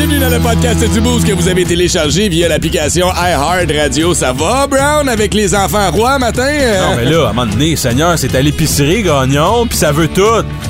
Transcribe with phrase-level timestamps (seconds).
[0.00, 4.14] Bienvenue dans le podcast du Boost que vous avez téléchargé via l'application iHeart Radio.
[4.14, 6.48] Ça va, Brown, avec les enfants rois matin?
[6.48, 9.92] Euh, Non, mais là, à un moment donné, Seigneur, c'est à l'épicerie, gagnon, puis ça
[9.92, 10.22] veut tout.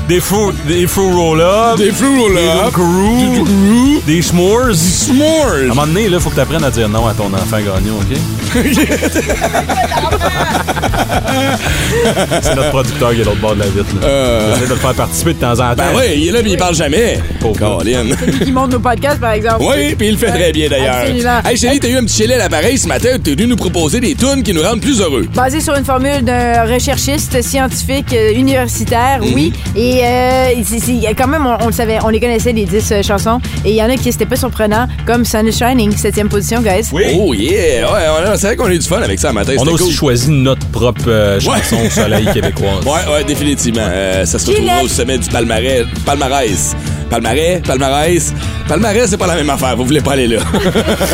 [0.09, 4.65] Des fous, des roll-up, Des fruits des roll-up, Dunkaroo, des s'mores.
[4.65, 5.67] À un s'mores.
[5.69, 8.19] moment donné, là, faut que tu apprennes à dire non à ton enfant gagnon, OK?
[12.43, 13.87] c'est notre producteur qui est l'autre bord de la vitre.
[14.01, 14.55] là.
[14.55, 15.65] J'essaie de le faire participer de temps en temps.
[15.71, 15.75] Euh.
[15.77, 17.19] Ben oui, il est là, mais il parle jamais.
[17.41, 17.59] Pauvre.
[17.59, 18.07] Colin.
[18.45, 19.61] qui monte nos podcasts, par exemple.
[19.61, 20.97] Oui, puis il le fait très bien d'ailleurs.
[21.03, 21.41] Absolument.
[21.45, 23.09] Hey, chérie, t'as eu un petit chili à l'appareil ce matin.
[23.23, 25.27] T'es venu nous proposer des tunes qui nous rendent plus heureux.
[25.35, 29.33] Basé sur une formule d'un recherchiste scientifique euh, universitaire, Mhm.
[29.35, 29.53] oui.
[29.77, 32.93] Et euh, c'est- c'est- quand même, on, on le savait, on les connaissait, les 10
[32.93, 33.41] euh, chansons.
[33.65, 36.61] Et il y en a qui c'était pas surprenant, comme Sun is Shining, 7 position,
[36.61, 36.89] guys.
[36.93, 37.91] Oh yeah!
[37.91, 39.53] Ouais, c'est vrai qu'on a eu du fun avec ça matin.
[39.59, 39.93] On a aussi cool.
[39.93, 42.85] choisi notre propre euh, chanson au soleil québécoise.
[42.85, 43.87] Ouais, ouais, définitivement.
[43.87, 44.85] Euh, ça se retrouvera Gillette.
[44.85, 45.87] au sommet du palmarès.
[46.05, 46.75] Palmarès.
[47.11, 48.33] Palmarès, palmarès.
[48.69, 49.77] Palmarès, c'est pas la même affaire.
[49.77, 50.39] Vous voulez pas aller là.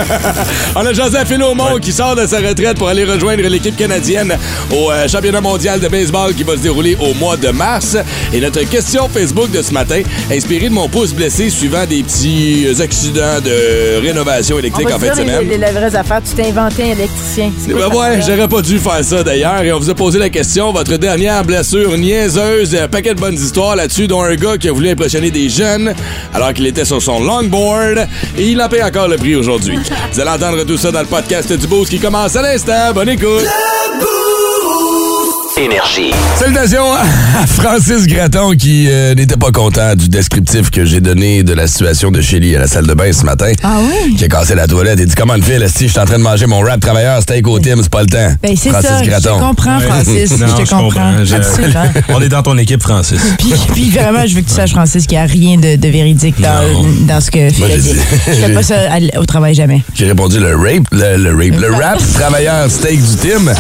[0.77, 4.37] On a Joseph Phinomont qui sort de sa retraite pour aller rejoindre l'équipe canadienne
[4.71, 7.97] au euh, championnat mondial de baseball qui va se dérouler au mois de mars.
[8.35, 12.67] Et notre question Facebook de ce matin, inspirée de mon pouce blessé suivant des petits
[12.79, 15.49] accidents de rénovation On électrique va en fin de semaine.
[15.49, 16.21] les, les, les vraies affaires.
[16.29, 17.51] Tu t'es inventé un électricien.
[17.69, 19.63] Ben ouais, j'aurais pas dû faire ça d'ailleurs.
[19.63, 23.35] Et on vous a posé la question, votre dernière blessure niaiseuse, un paquet de bonnes
[23.35, 25.86] histoires là-dessus, dont un gars qui a voulu impressionner des jeunes
[26.33, 28.07] alors qu'il était sur son longboard
[28.37, 29.79] et il en paye encore le prix aujourd'hui.
[30.13, 32.93] Vous allez entendre tout ça dans le podcast du Boost qui commence à l'instant.
[32.95, 33.47] Bonne écoute!
[35.59, 36.13] Énergie.
[36.39, 41.55] Salutations à Francis Gratton qui euh, n'était pas content du descriptif que j'ai donné de
[41.55, 43.53] la situation de Shelly à la salle de bain ce matin.
[43.63, 44.17] Ah oui?
[44.17, 46.19] Qui a cassé la toilette et dit Comment le fil, si je suis en train
[46.19, 48.35] de manger mon rap travailleur steak au Tim, c'est pas le temps.
[48.43, 49.03] Ben, c'est Francis ça.
[49.03, 49.37] Je Gratton.
[49.39, 50.39] te comprends, Francis.
[50.39, 51.25] Non, je te comprends.
[51.25, 51.35] Je-.
[52.15, 53.21] On est dans ton équipe, Francis.
[53.39, 55.89] Puis, puis vraiment, je veux que tu saches, Francis, qu'il n'y a rien de, de
[55.89, 57.95] véridique dans, ce que Phil Moi, a j'ai dit.
[58.27, 58.75] Je fais pas ça
[59.19, 59.83] au travail jamais.
[59.95, 63.53] J'ai répondu le rape, le, le rape, le rap travailleur steak du Tim.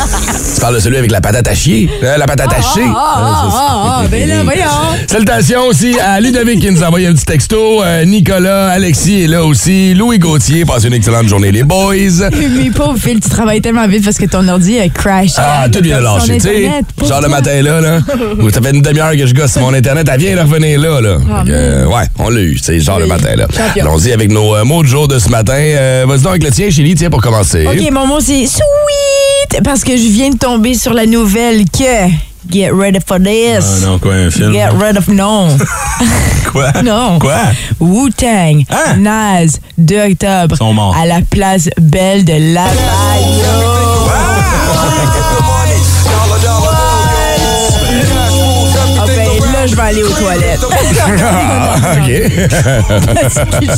[0.55, 2.85] tu parles de celui avec la patate à chier, hein, la patate à chier.
[2.95, 4.63] Ah, ah, ah, ben là, voyons.
[5.07, 7.83] Salutations aussi à Ludovic qui nous a envoyé un petit texto.
[7.83, 9.95] Euh, Nicolas, Alexis est là aussi.
[9.95, 11.95] Louis Gauthier, passe une excellente journée, les boys.
[12.33, 15.33] Mais pauvre Phil, tu travailles tellement vite parce que ton ordi a crash.
[15.37, 16.71] Ah, tout vient de lâcher, tu sais.
[17.07, 17.99] Genre le matin là, là.
[18.39, 21.01] où ça fait une demi-heure que je gosse mon Internet, elle vient de revenir là,
[21.01, 21.17] là.
[21.31, 23.03] Ah, euh, ouais, on l'a eu, c'est genre Oui.
[23.03, 23.47] le matin, là.
[23.81, 25.55] Allons-y avec nos euh, mots de jour de ce matin.
[25.57, 27.67] Euh, Vas-y donc avec le tien, Chélie, tiens, pour commencer.
[27.67, 28.96] OK, mon mot, c'est sweet
[29.65, 32.11] parce que je viens de tomber sur la nouvelle que
[32.49, 33.65] Get ready for this.
[33.65, 34.53] Ah non, quoi, un film?
[34.53, 35.49] Get rid of non.
[36.53, 36.71] Quoi?
[36.84, 37.19] Non.
[37.19, 37.34] Quoi?
[37.81, 38.99] Wu-Tang, Hein?
[38.99, 40.55] Nas, 2 octobre.
[40.55, 40.95] Ils sont morts.
[40.97, 43.86] À la place belle de la Ah
[49.77, 50.61] je vais aller aux toilettes.
[51.23, 52.09] Ah, OK.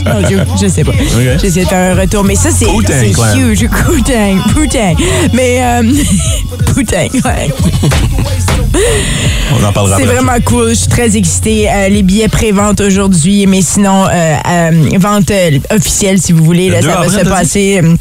[0.04, 0.92] Non, je, je sais pas.
[1.40, 3.68] J'essaie de faire un retour, mais ça, c'est huge.
[3.88, 4.96] Wu-Tang, Wu-Tang.
[5.32, 5.82] Mais, euh,
[6.82, 7.08] ouais.
[9.58, 10.68] On en parlera C'est vraiment cool.
[10.70, 11.68] Je suis très excitée.
[11.68, 15.32] Euh, les billets pré-vente aujourd'hui, mais sinon, euh, euh, vente
[15.70, 16.68] officielle, si vous voulez.
[16.68, 17.98] Le Là, 2 ça va se dit?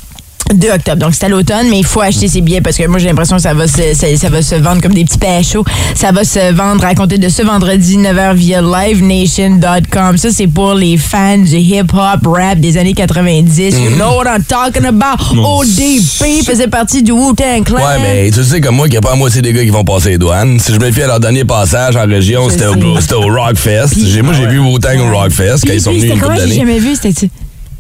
[0.50, 0.54] Passer.
[0.54, 2.88] euh, 2 octobre, donc c'est à l'automne, mais il faut acheter ses billets parce que
[2.88, 5.18] moi j'ai l'impression que ça va se, ça, ça va se vendre comme des petits
[5.44, 5.64] chauds.
[5.96, 10.18] Ça va se vendre à compter de ce vendredi 9h via livenation.com.
[10.18, 13.76] Ça c'est pour les fans du hip-hop rap des années 90.
[13.80, 15.36] You know what I'm talking about?
[15.36, 17.78] ODP faisait partie du Wu-Tang Clan.
[17.78, 19.70] Ouais, mais tu sais comme moi qu'il n'y a pas la moitié des gars qui
[19.70, 20.60] vont passer les douanes.
[20.60, 23.96] Si je me fie à leur dernier passage en région, c'était au, au Rockfest.
[24.24, 26.56] Moi, j'ai vu Wu-Tang au Rockfest quand ils sont venus une couple d'années.
[26.56, 27.30] jamais vu, c'était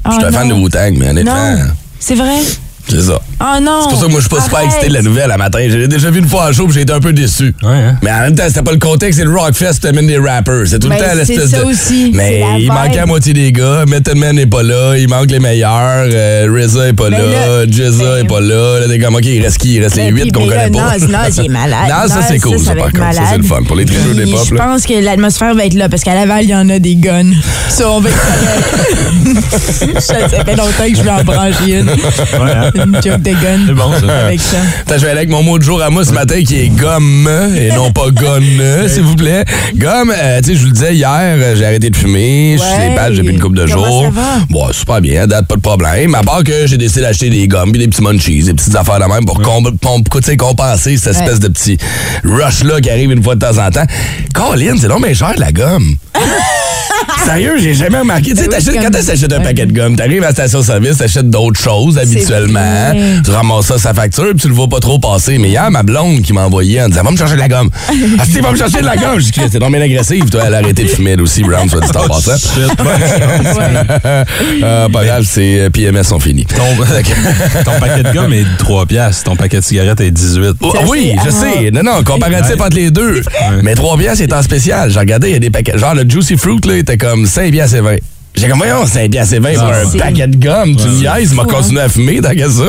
[0.06, 1.56] Je suis un fan de Wu-Tang, mais honnêtement,
[2.00, 2.40] c'est vrai.
[2.90, 3.20] C'est ça.
[3.40, 3.82] Oh non.
[3.84, 5.60] C'est pour ça que moi, je suis pas super excité de la nouvelle à matin.
[5.70, 7.54] J'ai déjà vu une fois en show, puis j'ai été un peu déçu.
[7.62, 7.96] Ouais, hein?
[8.02, 10.64] Mais en même temps, c'était pas le contexte, c'est le Rockfest, t'amènes des rappers.
[10.66, 11.66] C'est tout le Ben, temps c'est l'espèce ça de.
[11.66, 13.84] aussi, Mais la il manquait la moitié des gars.
[13.88, 16.08] Method Man n'est pas là, il manque les meilleurs.
[16.12, 18.80] euh, RZA est pas Ben là, Jizza ben- est pas là.
[18.80, 19.76] Là, t'es comme, OK, il reste qui?
[19.76, 20.96] Il reste les huit qu'on connaît pas.
[20.98, 21.80] Il est malade.
[21.90, 23.06] Nas, ça, c'est cool, ça, va par être contre.
[23.06, 23.38] Ça, c'est malade.
[23.42, 23.64] le fun.
[23.68, 26.44] Pour les tribus Puis, d'hip-hop, Je pense que l'atmosphère va être là parce qu'à Laval,
[26.44, 27.32] il y en a des guns.
[27.70, 28.18] Ça, on va être
[30.00, 31.90] Ça fait longtemps que je vais en brancher une.
[32.78, 32.86] Ouais?
[32.86, 33.60] Une joke de gun.
[33.68, 34.18] C'est bon, ça.
[34.26, 34.58] Avec ça.
[34.82, 36.70] Attends, je vais aller avec mon mot de jour à moi ce matin qui est
[36.70, 38.44] gomme et non pas gonne,
[38.88, 39.46] s'il vous plaît.
[39.76, 42.64] Gomme, euh, tu sais, je vous le disais hier, euh, j'ai arrêté de fumer, je
[42.64, 44.04] suis les pages depuis une couple de Comment jours.
[44.04, 44.28] ça va?
[44.50, 46.16] Bon, super bien, à date pas de problème.
[46.16, 49.00] À part que j'ai décidé d'acheter des gommes puis des petits munchies, des petites affaires
[49.00, 51.24] de même pour com- com- tu sais, compenser cette Ouais.
[51.24, 51.78] espèce de petit
[52.24, 53.86] rush-là qui arrive une fois de temps en temps.
[54.34, 55.96] Colin, c'est non mais cher de la gomme.
[57.26, 58.32] Sérieux, j'ai jamais remarqué.
[58.32, 60.98] Tu sais, Ben t'achètes- quand tu achètes un paquet de gomme, t'arrives à la station-service,
[60.98, 62.94] t'achètes d'autres choses habituellement.
[63.24, 65.38] Tu ramasses ça sa facture, puis tu le vois pas trop passer.
[65.38, 67.70] Mais hier, ma blonde qui m'a envoyé en disant Va me chercher de la gomme.
[68.20, 69.20] Ah, si, va me chercher de la gomme.
[69.20, 70.30] J'ai dit C'est donc bien agressif.
[70.30, 72.32] Toi, elle a arrêté de fumer, elle aussi, Brown, soit dit en passant.
[74.64, 76.46] Ah, pas grave, c'est euh, PMS sont finis.
[76.46, 76.64] Ton,
[77.64, 79.24] ton paquet de gomme est 3 piastres.
[79.24, 80.56] Ton paquet de cigarettes est 18.
[80.62, 81.72] Oh, oui, je sais.
[81.72, 83.22] Non, non, comparatif entre les deux.
[83.64, 84.90] Mais 3 piastres, c'est en spécial.
[84.92, 85.78] J'ai regardé, il y a des paquets.
[85.78, 87.98] Genre, le Juicy Fruit, là, était comme 5 piastres et 20.
[88.38, 90.76] J'ai comme, voyons, 5 piastres et 20 pour un C'est- paquet de gomme.
[90.76, 92.64] Tu me niaises, m'a continué à fumer, tant que ça.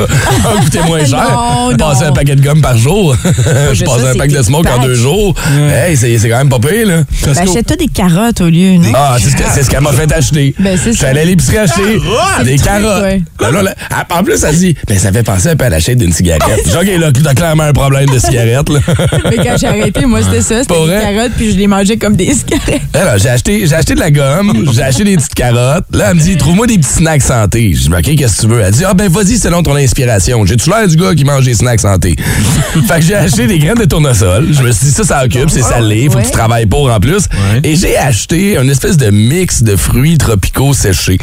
[0.63, 1.39] Coûter moins cher.
[1.77, 1.89] Non.
[2.01, 3.15] un paquet de gomme par jour.
[3.73, 5.35] Je ça, un pack de smoke en deux jours.
[5.71, 7.03] Hey, c'est quand même pas pire, là.
[7.25, 8.91] Ben, Achète-toi des carottes au lieu, non?
[8.95, 10.55] Ah, c'est ce qu'elle m'a fait acheter.
[10.59, 11.09] Ben, c'est Je suis ça.
[11.09, 11.99] allé à l'épicerie acheter
[12.43, 13.03] des carottes.
[13.39, 13.49] Ben
[14.11, 16.41] en plus, elle dit, ben, ça fait penser un peu à l'achat d'une cigarette.
[16.71, 18.79] Genre, là, t'as clairement un problème de cigarette, là.
[19.29, 20.61] Mais quand j'ai arrêté, moi, c'était ça.
[20.61, 22.81] C'était des carottes, puis je les mangeais comme des cigarettes.
[22.93, 25.58] Alors, j'ai acheté, j'ai acheté de la gomme, j'ai acheté des petites carottes.
[25.93, 27.73] Là, elle me dit, trouve-moi des petits snacks santé.
[27.73, 28.61] Je dis, OK, qu'est-ce que tu veux?
[28.61, 30.45] Elle dit, ah, ben, vas-y, selon ton inspiration.
[30.45, 32.15] J'ai-tu l'air du gars qui mange des snacks santé?
[32.87, 34.47] fait que j'ai acheté des graines de tournesol.
[34.51, 36.99] Je me suis dit, ça, ça occupe, c'est salé, faut que tu travailles pour en
[36.99, 37.23] plus.
[37.63, 41.17] Et j'ai acheté une espèce de mix de fruits tropicaux séchés.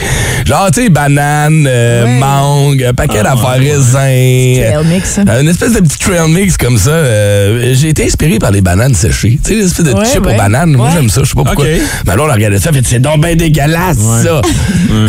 [0.44, 2.18] Genre, tu sais, banane, euh, Ouais.
[2.18, 3.92] mangue, un paquet d'affaires raisins.
[3.92, 5.18] Trail mix.
[5.18, 6.90] Euh, Une espèce de petit trail mix comme ça.
[6.90, 9.38] Euh, j'ai été inspiré par les bananes séchées.
[9.42, 10.72] Tu sais, l'espèce de Ouais, chip aux bananes.
[10.72, 11.22] Moi, j'aime ça.
[11.24, 11.64] Je sais pas pourquoi.
[11.64, 12.70] Mais là, on a regardé ça.
[12.72, 13.96] Fait c'est donc bien dégueulasse,
[14.26, 14.40] ça.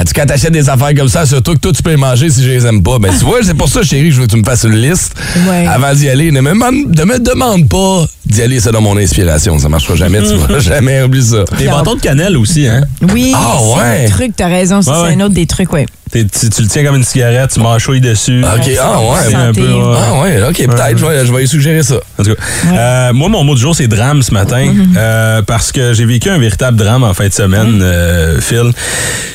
[0.04, 2.44] Dit, quand t'achètes des affaires comme ça, surtout que toi, tu peux les manger si
[2.44, 3.00] je les aime pas.
[3.00, 4.76] Ben, tu vois, c'est pour ça, chérie, que je veux que tu me fasses une
[4.76, 5.14] liste
[5.50, 5.66] Ouais.
[5.68, 6.32] avant d'y aller.
[6.32, 9.58] Ne me, demande- ne me demande pas d'y aller selon mon inspiration.
[9.60, 10.22] Ça marchera jamais.
[10.22, 11.44] Tu vas jamais oublier ça.
[11.58, 12.82] Des bâtons de cannelle aussi, hein?
[13.14, 14.06] Oui, Ah, c'est ouais.
[14.06, 14.82] un truc, t'as raison.
[14.82, 15.22] ça, Ouais, c'est ouais.
[15.22, 15.86] un autre des trucs, ouais.
[16.12, 18.42] T'es- tu, tu le tiens comme une cigarette, tu mâchouilles dessus.
[18.44, 19.18] OK, ah ouais.
[19.28, 19.96] C'est un peu, ouais.
[19.98, 20.98] Ah ouais, OK, peut-être.
[20.98, 21.96] Je vais, je vais y suggérer ça.
[22.18, 22.42] En tout cas,
[22.74, 26.30] euh, moi, mon mot du jour, c'est drame ce matin, euh, parce que j'ai vécu
[26.30, 28.72] un véritable drame en fin de semaine, euh, Phil.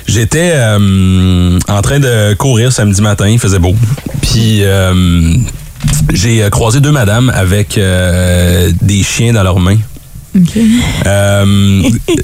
[0.06, 3.74] J'étais euh, en train de courir samedi matin, il faisait beau.
[4.22, 5.34] Puis euh,
[6.12, 9.78] j'ai euh, croisé deux madames avec euh, des chiens dans leurs mains.
[11.06, 11.82] Euh,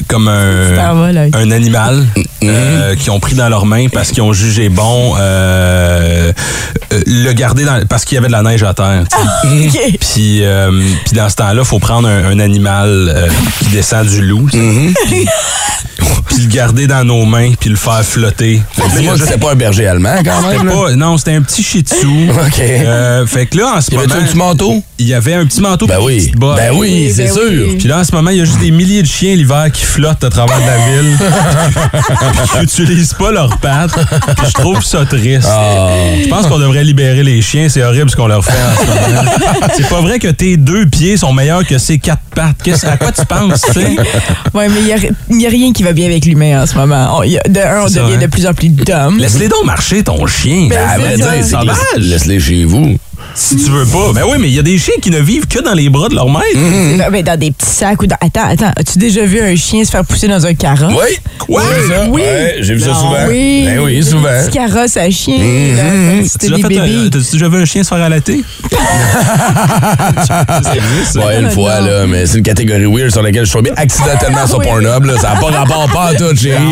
[0.09, 0.93] comme un, va,
[1.35, 2.07] un animal
[2.43, 6.33] euh, qui ont pris dans leurs mains parce qu'ils ont jugé bon euh,
[6.93, 9.05] euh, le garder dans, parce qu'il y avait de la neige à terre.
[9.11, 9.67] sais.
[9.69, 9.99] OK.
[10.01, 10.71] Puis, euh,
[11.05, 13.29] puis dans ce temps-là, il faut prendre un, un animal euh,
[13.61, 14.59] qui descend du loup, sais.
[15.09, 15.27] puis
[16.43, 18.63] le garder dans nos mains, puis le faire flotter.
[18.73, 20.49] Fait que là, il y a Dis-moi que juste- c'était pas un berger allemand, quand
[20.49, 20.67] même.
[20.67, 22.07] pas- non, c'était un petit shih tzu.
[22.31, 22.61] OK.
[22.61, 24.83] Euh, fait que là, en ce Y moment, un petit manteau?
[24.99, 26.17] il y avait un petit manteau Ben puis une oui.
[26.27, 26.57] petite botte.
[26.57, 27.43] Ben oui, Oui, c'est ben sûr.
[27.51, 27.77] oui.
[27.79, 29.85] Puis là, en ce moment, il y a juste des milliers de chiens l'hiver qui
[29.85, 31.17] flottent à travers la ville.
[31.19, 33.93] Puis Ils n'utilisent pas leurs pattes.
[34.37, 35.49] Puis je trouve ça triste.
[35.51, 35.89] Ah.
[36.23, 37.69] Je pense qu'on devrait libérer les chiens.
[37.69, 39.31] C'est horrible ce qu'on leur fait en ce moment.
[39.77, 42.57] C'est pas vrai que tes deux pieds sont meilleurs que ces quatre pattes.
[42.63, 43.97] Qu'est-ce- à quoi tu penses, tu sais?
[44.55, 44.81] Ouais, mais
[45.31, 47.19] il n'y a, rien qui va bien avec l'humain en ce moment.
[47.19, 48.19] On- y a- de un, on ça, devient hein?
[48.23, 49.19] de plus en plus dumb.
[49.19, 50.69] Laisse-les donc marcher, ton chien.
[50.71, 51.17] Ben, À c'est vrai ça.
[51.17, 51.77] dire, c'est Sauvage.
[51.97, 52.97] laisse- laisse-les chez vous.
[53.35, 54.13] Si tu veux pas.
[54.15, 56.09] Ben oui, mais il y a des chiens qui ne vivent que dans les bras
[56.09, 56.45] de leur maître.
[56.99, 58.17] Ben, ben, dans des petits sacs ou dans.
[58.21, 58.73] Attends, attends.
[58.77, 60.93] As-tu déjà vu un chien se faire pousser dans un carrosse?
[60.93, 61.17] Oui.
[61.39, 61.63] Quoi?
[62.11, 62.21] Oui.
[62.23, 63.27] Ouais, j'ai vu ça souvent.
[63.29, 63.63] Oui.
[63.67, 64.23] Ben oui, souvent.
[64.23, 65.37] Des petits carrosses à chien.
[65.39, 67.11] des fait, euh, bébés.
[67.13, 68.41] T'as-tu déjà vu un chien se faire allaiter?
[71.17, 74.47] Ouais, une fois, là, mais c'est une catégorie weird sur laquelle je suis tombé accidentellement
[74.47, 74.67] sur Oui.
[74.67, 75.05] Pornhub.
[75.05, 75.17] Là.
[75.19, 76.63] Ça n'a pas rapport pas à tout, chérie.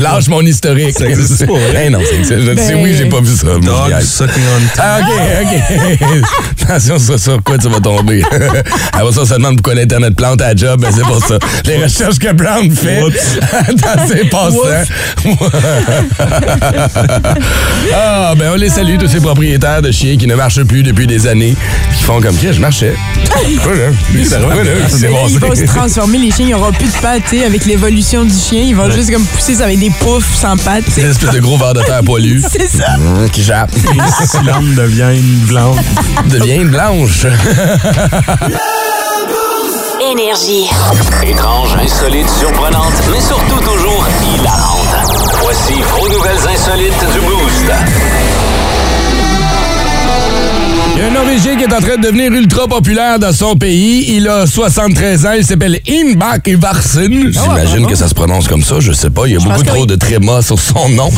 [0.00, 0.96] Lâche mon historique.
[0.98, 1.90] Ça existe pas, hein?
[1.90, 3.46] Non, c'est dis Ben- oui, j'ai pas vu ça.
[3.46, 5.06] Dog sucking on Ah, OK,
[5.42, 6.05] OK.
[6.62, 8.22] Attention, c'est sur quoi tu vas tomber?
[8.92, 11.38] Après ça, on se demande pourquoi l'Internet plante à la job, ben c'est pour ça.
[11.64, 14.84] Les recherches que Brown fait dans ses passe-temps.
[17.94, 21.06] ah, ben on les salue, tous ces propriétaires de chiens qui ne marchent plus depuis
[21.06, 21.54] des années,
[21.96, 22.52] qui font comme qui?
[22.52, 22.94] Je marchais.
[24.12, 24.28] Mais ils
[25.38, 28.34] vont se transformer, les chiens, ils n'auront plus de pattes, tu sais, avec l'évolution du
[28.34, 28.62] chien.
[28.62, 30.84] Ils vont juste comme pousser ça avec des poufs sans pattes.
[30.84, 32.96] tu C'est une espèce de gros verre de terre poilu C'est ça.
[33.32, 33.70] Qui jappe.
[33.74, 35.16] Les cylindres deviennent blancs.
[35.16, 35.76] devient une blanche.
[40.00, 40.70] Énergie.
[41.22, 44.96] Étrange, insolite, surprenante, mais surtout toujours hilarante.
[45.42, 48.45] Voici vos nouvelles insolites du Boost.
[50.96, 53.54] Il y a un Norvégien qui est en train de devenir ultra populaire dans son
[53.54, 54.16] pays.
[54.16, 55.32] Il a 73 ans.
[55.36, 57.30] Il s'appelle Inbak Ivarsen.
[57.30, 58.76] J'imagine que ça se prononce comme ça.
[58.80, 59.26] Je sais pas.
[59.26, 59.86] Il y a beaucoup que trop oui.
[59.86, 61.10] de trémas sur son nom.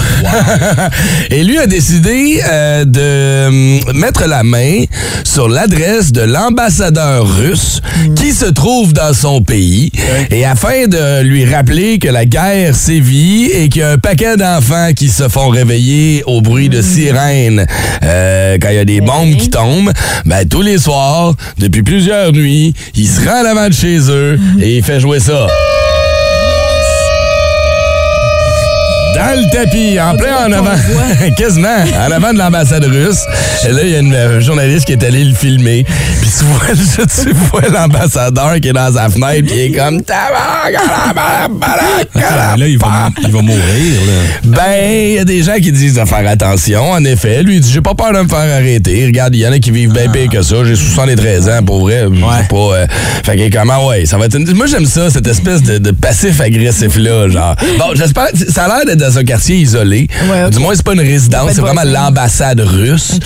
[1.30, 4.82] Et lui a décidé euh, de euh, mettre la main
[5.22, 7.80] sur l'adresse de l'ambassadeur russe
[8.16, 9.92] qui se trouve dans son pays.
[10.32, 14.36] Et afin de lui rappeler que la guerre sévit et qu'il y a un paquet
[14.36, 17.64] d'enfants qui se font réveiller au bruit de sirènes
[18.02, 19.67] euh, quand il y a des bombes qui tombent,
[20.24, 24.38] ben tous les soirs, depuis plusieurs nuits, il se rend à l'avant de chez eux
[24.60, 25.46] et il fait jouer ça.
[29.18, 30.70] Dans le tapis, en plein en avant,
[31.36, 31.68] quasiment,
[32.06, 33.20] en avant de l'ambassade russe.
[33.68, 35.84] Et là, il y a une euh, journaliste qui est allée le filmer.
[36.20, 40.00] Puis tu vois, tu vois l'ambassadeur qui est dans sa fenêtre, puis il est comme...
[42.56, 44.00] Là, il va, il va mourir.
[44.06, 44.22] Là.
[44.44, 46.90] Ben, il y a des gens qui disent de faire attention.
[46.90, 49.04] En effet, lui, il dit J'ai pas peur de me faire arrêter.
[49.06, 50.56] Regarde, il y en a qui vivent bien pire que ça.
[50.64, 52.04] J'ai 73 ans, pour vrai.
[52.40, 52.56] C'est pas.
[52.56, 52.86] euh,
[53.24, 55.90] fait que comment, ouais, ça va être une- Moi, j'aime ça, cette espèce de, de
[55.90, 57.28] passif-agressif-là.
[57.28, 57.56] Genre.
[57.78, 58.28] Bon, j'espère.
[58.48, 60.06] Ça a l'air d'être dans un quartier isolé.
[60.30, 60.50] Ouais.
[60.50, 63.18] Du moins, c'est pas une résidence, c'est vraiment l'ambassade russe.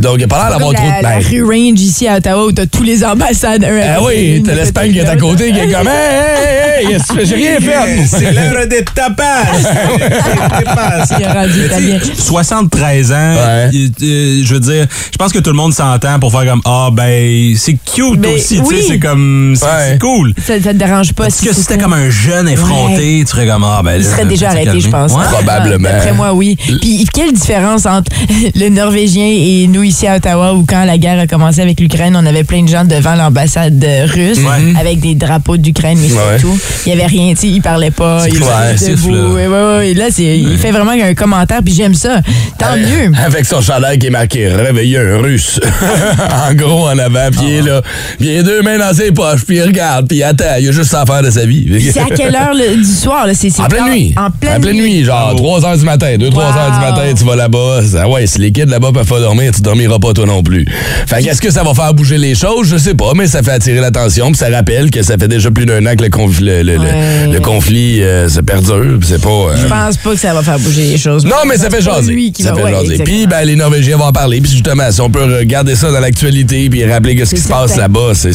[0.00, 1.02] Donc, il a pas l'air d'avoir trop la, de.
[1.02, 3.64] la rue Range ici à Ottawa où t'as tous les ambassades.
[3.64, 7.34] Ah oui, t'as l'Espagne qui est à côté qui est comme Hey, hey, hey, j'ai
[7.34, 8.06] rien fait.
[8.06, 9.44] C'est l'heure des tapas!
[11.18, 11.98] Il a rendu italien.
[12.16, 16.50] 73 ans, euh, je veux dire, je pense que tout le monde s'entend pour faire
[16.50, 19.54] comme Ah, ben, c'est cute Ben, aussi, tu sais, c'est comme.
[19.56, 20.34] C'est cool.
[20.46, 23.46] Ça, ça te dérange pas Parce que si c'était comme un jeune effronté, tu serais
[23.46, 23.96] comme Ah, ben.
[23.98, 25.12] Il serait déjà arrêté, je pense.
[25.24, 25.88] Probablement.
[25.88, 26.56] D'après moi, oui.
[26.80, 28.10] Puis quelle différence entre
[28.54, 32.16] le Norvégien et nous ici à Ottawa où quand la guerre a commencé avec l'Ukraine,
[32.16, 34.38] on avait plein de gens devant l'ambassade euh, russe
[34.78, 36.22] avec des drapeaux d'Ukraine, mais Ouais.
[36.36, 36.58] c'est tout.
[36.86, 39.14] Il y avait rien, tu sais, il parlait pas, C'est il clair, était passif, debout.
[39.14, 39.28] là.
[39.28, 39.90] Ouais, ouais, ouais.
[39.90, 42.20] Et là, c'est, il fait vraiment un commentaire, puis j'aime ça.
[42.58, 43.12] Tant mieux.
[43.24, 45.60] Avec son chandail qui est marqué Réveiller un russe.
[46.48, 47.82] en gros, en avant, puis il est là.
[48.18, 50.44] Puis il a deux mains dans ses poches, puis il regarde, puis il attend.
[50.60, 51.66] Il a juste ça à faire de sa vie.
[51.92, 53.26] C'est à quelle heure le- du soir?
[53.26, 53.34] Là?
[53.34, 54.14] C'est, En pleine nuit.
[54.16, 56.40] En pleine, nuit, genre 3 h du matin, 2-3 Wow.
[56.42, 57.80] heures du matin, tu vas là-bas.
[57.90, 60.66] Ça- ouais, si les kids là-bas peuvent pas dormir, tu dormiras pas toi non plus.
[61.06, 62.68] Fait que est-ce que ça va faire bouger les choses?
[62.68, 65.50] Je sais pas, mais ça fait attirer l'attention, puis ça rappelle que ça fait déjà
[65.50, 66.08] plus d'un an que le,
[66.40, 67.32] le, le- le- Ouais.
[67.32, 69.28] le conflit euh, se perdure, c'est pas.
[69.28, 71.24] euh, Je pense pas que ça va faire bouger les choses.
[71.24, 72.32] non, mais ça fait jaser.
[72.38, 73.04] ça va- fait ouais, jaser.
[73.04, 74.40] Puis, ben, les Norvégiens vont en parler.
[74.40, 77.48] Puis, justement, si on peut regarder ça dans l'actualité puis rappeler que ce qui se
[77.48, 78.32] passe là-bas, c'est-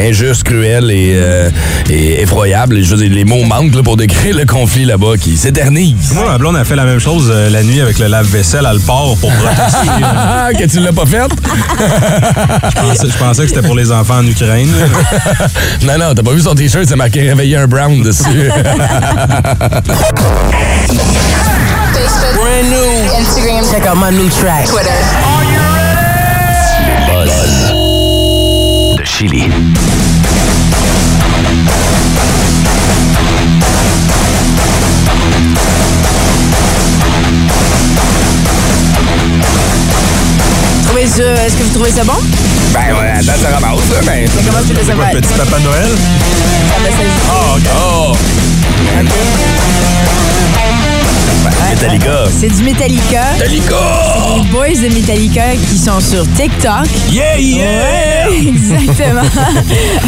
[0.00, 1.50] injuste, cruel et, euh,
[1.90, 2.78] et effroyable.
[2.78, 6.12] Et je veux dire, les mots manquent là, pour décrire le conflit là-bas qui s'éternise.
[6.14, 8.72] Moi, ma blonde a fait la même chose euh, la nuit avec le lave-vaisselle à
[8.72, 9.88] le port pour protester.
[10.02, 11.22] Ah, que tu l'as pas fait?
[11.22, 14.70] je, pensais, je pensais que c'était pour les enfants en Ukraine.
[15.82, 18.50] non, non, t'as pas vu son T-shirt, c'est marqué Réveiller un Brown dessus.
[21.94, 23.18] Facebook, Brand new.
[23.18, 24.66] Instagram, Check out my new track.
[24.66, 24.90] Twitter.
[27.08, 27.72] Buzz.
[28.98, 29.44] De Chili.
[41.18, 42.14] Est-ce que vous trouvez ça bon?
[42.72, 44.26] ben, ouais, attends, ça ramasse, là, ben.
[44.46, 45.20] Comment tu le C'est quoi, savais?
[45.20, 45.90] petit papa Noël?
[47.30, 48.16] Oh, oh.
[51.72, 52.24] Metallica.
[52.38, 53.24] C'est du Metallica.
[53.38, 53.76] Metallica!
[54.36, 56.84] Les boys de Metallica qui sont sur TikTok.
[57.10, 58.28] Yeah, yeah!
[58.28, 59.22] Ouais, exactement.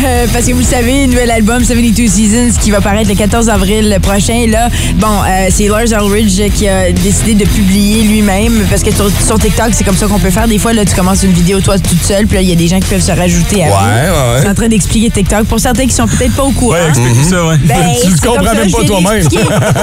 [0.04, 3.49] Euh, parce que vous le savez, nouvel album 72 Seasons qui va paraître le 14
[3.49, 4.44] avril prochain.
[4.49, 9.09] Là, bon, euh, c'est Lars Ulrich qui a décidé de publier lui-même parce que sur,
[9.26, 10.47] sur TikTok, c'est comme ça qu'on peut faire.
[10.47, 12.56] Des fois, là, tu commences une vidéo toi toute seule, puis là, il y a
[12.56, 13.87] des gens qui peuvent se rajouter à Ouais, vous.
[13.87, 13.94] ouais,
[14.35, 14.50] Je suis ouais.
[14.50, 16.75] en train d'expliquer TikTok pour certains qui sont peut-être pas au courant.
[16.75, 17.56] Ouais, explique ça, ouais.
[17.64, 19.28] Ben, Tu le c'est comprends comme ça, même pas toi-même.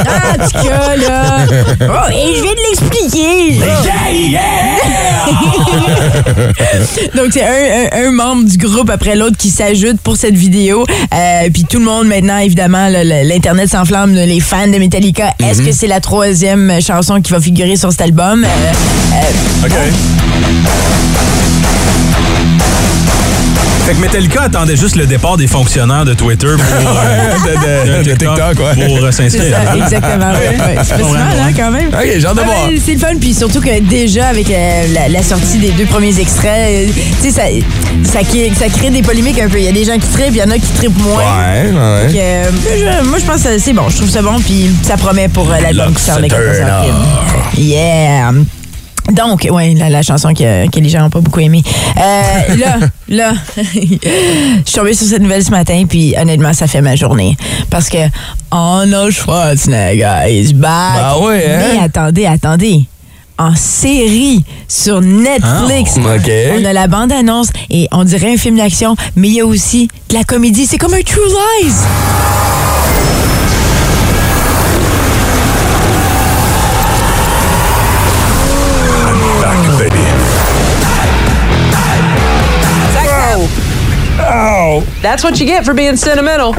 [0.08, 1.38] Ah, en tout cas, là.
[1.80, 3.60] Oh, et je viens de l'expliquer.
[7.16, 10.86] Donc, c'est un, un- un membre du groupe après l'autre qui s'ajoute pour cette vidéo.
[11.14, 15.34] Euh, puis tout le monde, maintenant, évidemment, l'Internet s'enflamme, les fans de Metallica.
[15.40, 18.44] Est-ce que c'est la troisième chanson qui va figurer sur cet album?
[18.44, 18.48] Euh,
[19.68, 19.74] euh, OK.
[23.92, 27.34] Fait que Metallica attendait juste le départ des fonctionnaires de Twitter pour, euh,
[27.98, 28.86] de, de- de TikTok, ouais.
[28.86, 29.54] pour euh, c'est s'inscrire.
[29.66, 30.32] ça, exactement.
[30.32, 30.76] ouais, ouais.
[30.82, 31.88] C'est pas si mal, hein, quand même.
[31.90, 32.70] Ok, j'ai hâte de Ouais, voir.
[32.86, 36.18] c'est le fun, puis surtout que déjà avec euh, la, la sortie des deux premiers
[36.22, 37.42] extraits, tu sais, ça,
[38.10, 39.58] ça, crée- ça crée des polémiques un peu.
[39.60, 41.24] Il y a des gens qui trippent, il y en a qui trippent moins.
[41.24, 42.08] Ouais, ouais.
[42.08, 43.90] Fait que, euh, je- moi, je pense que c'est bon.
[43.90, 46.70] Je trouve ça bon, puis ça promet pour euh, l'album qui sort le 14 Turn
[46.70, 46.94] avril.
[47.58, 48.32] Yeah!
[49.12, 51.64] Donc, ouais, la, la chanson que, que les gens n'ont pas beaucoup aimée.
[51.98, 52.78] Euh, là,
[53.10, 53.62] là, je
[54.66, 57.36] suis tombée sur cette nouvelle ce matin, puis honnêtement, ça fait ma journée.
[57.70, 57.98] Parce que
[58.52, 60.72] Arnold Schwarzenegger is back.
[60.72, 61.60] Ah ouais, hein?
[61.74, 62.86] Mais attendez, attendez.
[63.38, 65.96] En série sur Netflix.
[65.98, 66.18] Ah.
[66.60, 69.88] On a la bande-annonce et on dirait un film d'action, mais il y a aussi
[70.10, 70.68] de la comédie.
[70.68, 71.22] C'est comme un True
[71.64, 71.74] Lies.
[84.20, 84.82] Oh.
[85.02, 86.54] That's what you get for being sentimental.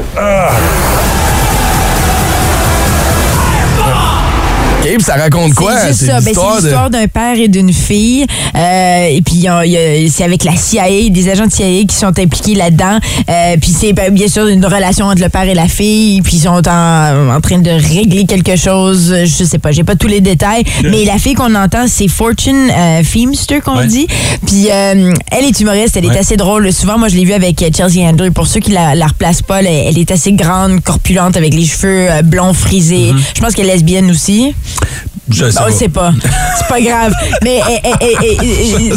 [4.95, 5.73] Puis ça raconte quoi?
[5.79, 6.19] C'est ça.
[6.19, 8.25] Ben, l'histoire c'est de- l'histoire d'un père et d'une fille.
[8.55, 11.47] Euh, et puis, il y a- il y a- c'est avec la CIA, des agents
[11.47, 12.99] de CIA qui sont impliqués là-dedans.
[13.29, 16.21] Euh, puis, c'est ben, bien sûr une relation entre le père et la fille.
[16.21, 19.13] Puis, ils sont en, en train de régler quelque chose.
[19.25, 20.63] Je sais pas, j'ai pas tous les détails.
[20.83, 23.87] Mais la fille qu'on entend, c'est Fortune euh, Feemster, qu'on Ouais.
[23.87, 24.07] dit.
[24.45, 26.71] Puis, euh, elle est humoriste, elle est assez drôle.
[26.73, 28.31] Souvent, moi, je l'ai vue avec euh, Chelsea Handler.
[28.31, 31.65] Pour ceux qui la, la replacent pas, elle, elle est assez grande, corpulente, avec les
[31.65, 33.11] cheveux euh, blonds frisés.
[33.35, 34.53] Je pense qu'elle est lesbienne aussi.
[35.29, 35.71] Je sais On pas.
[35.71, 36.11] sait pas.
[36.57, 37.13] C'est pas grave.
[37.43, 38.89] Mais eh, eh, eh,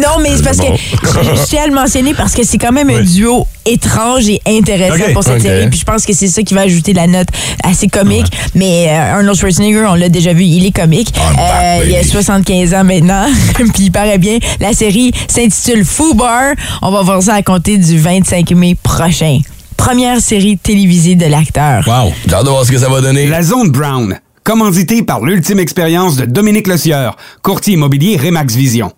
[0.00, 2.72] non, mais c'est parce que je, je tiens à le mentionner parce que c'est quand
[2.72, 5.68] même un duo étrange et intéressant pour cette série.
[5.68, 7.28] Puis je pense que c'est ça qui va ajouter la note
[7.62, 8.26] assez comique.
[8.54, 11.12] Mais euh, Arnold Schwarzenegger, on l'a déjà vu, il est comique.
[11.38, 13.26] Euh, il a 75 ans maintenant.
[13.54, 14.38] Puis il paraît bien.
[14.60, 16.54] La série s'intitule Foo Bar.
[16.82, 19.38] On va voir ça à compter du 25 mai prochain.
[19.76, 21.84] Première série télévisée de l'acteur.
[21.86, 22.12] Wow.
[22.26, 23.26] J'ai hâte de voir ce que ça va donner.
[23.28, 28.92] La Zone Brown, commandité par l'ultime expérience de Dominique Lecieur, courtier immobilier Remax Vision.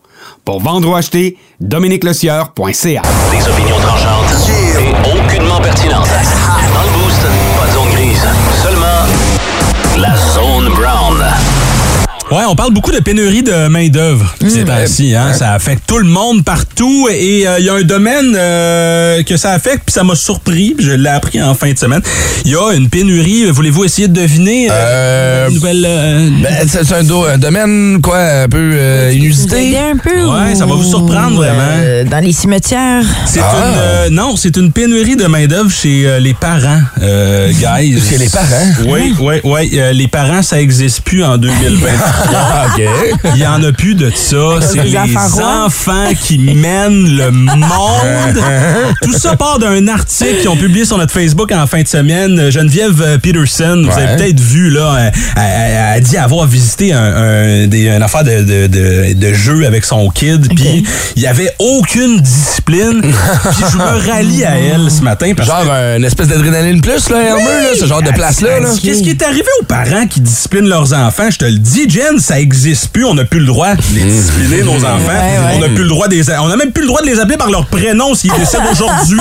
[0.45, 3.03] Pour vendre ou acheter, dominiquelecieur.ca.
[3.33, 6.07] Des opinions tranchantes et aucunement pertinentes.
[12.31, 15.17] Ouais, on parle beaucoup de pénurie de main-d'œuvre ces temps-ci.
[15.17, 15.33] Hein?
[15.33, 19.37] Ça affecte tout le monde partout et euh, il y a un domaine euh, que
[19.37, 22.01] ça affecte, puis ça m'a surpris, puis je l'ai appris en fin de semaine.
[22.45, 23.47] Il y a une pénurie.
[23.51, 25.85] Voulez-vous essayer de deviner euh, Euh, une nouvelle.
[25.85, 29.77] euh, Ben, c'est c'est un, do- un domaine, quoi, un peu euh, inusité.
[29.77, 30.25] un peu?
[30.25, 31.59] Ouais, ça va vous ou, surprendre, vraiment.
[31.83, 33.05] euh, dans les cimetières?
[33.27, 33.57] C'est Ah.
[33.57, 38.01] une euh, non, c'est une pénurie de main d'œuvre chez euh, les parents, euh, guys.
[38.09, 38.47] Chez les parents?
[38.87, 39.71] Oui, oui, oui.
[39.75, 41.89] euh, les parents, ça existe plus en 2020.
[42.33, 42.83] Ah, OK.
[43.35, 44.37] Il y en a plus de ça.
[44.61, 44.97] C'est les
[45.43, 48.43] enfants qui mènent le monde.
[49.03, 52.51] Tout ça part d'un article qu'ils ont publié sur notre Facebook en fin de semaine.
[52.51, 56.99] Geneviève euh, Peterson, vous avez peut-être vu là, euh, elle, a dit avoir visité un,
[57.03, 60.49] un- des, une affaire de, de, de, de jeu avec son kid.
[60.55, 60.85] Puis
[61.17, 63.01] il y avait aucune discipline.
[63.03, 67.09] puis je me rallie à elle ce matin parce Genre que une espèce d'adrénaline plus,
[67.11, 68.61] là, Elmer, là, ce genre de place-là.
[68.61, 68.69] là.
[68.83, 71.31] Qu'est-ce qui est arrivé aux parents qui disciplinent leurs enfants?
[71.31, 73.05] Je te le dis, Ça existe plus.
[73.05, 75.07] On n'a plus le droit de les discipliner, nos enfants.
[75.09, 75.55] ouais.
[75.55, 77.19] On n'a plus le droit de les, on n'a même plus le droit de les
[77.21, 79.19] appeler par leur prénom s'ils décident aujourd'hui.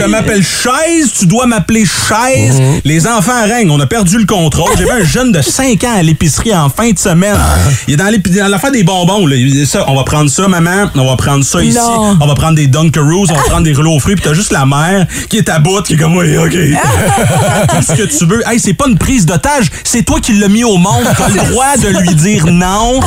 [0.00, 2.60] Je m'appelle Chaise, tu dois m'appeler Chaise.
[2.84, 3.70] Les enfants règnent.
[3.70, 4.70] On a perdu le contrôle.
[4.76, 7.36] J'ai vu un jeune de 5 ans à l'épicerie en fin de semaine.
[7.86, 9.26] Il est dans l'affaire des bonbons.
[9.26, 9.36] Là.
[9.36, 10.90] Il dit ça, on va prendre ça, maman.
[10.94, 11.78] On va prendre ça ici.
[12.20, 13.26] On va prendre des Dunkaroos.
[13.30, 14.14] On va prendre des rouleaux aux fruits.
[14.16, 16.52] Puis t'as juste la mère qui est à bout, qui est comme, oui, OK.
[16.52, 18.42] tout ce que tu veux?
[18.46, 21.04] Hey, c'est pas une prise d'otage, c'est toi qui l'as mis au monde.
[21.16, 23.00] T'as le droit de lui dire non.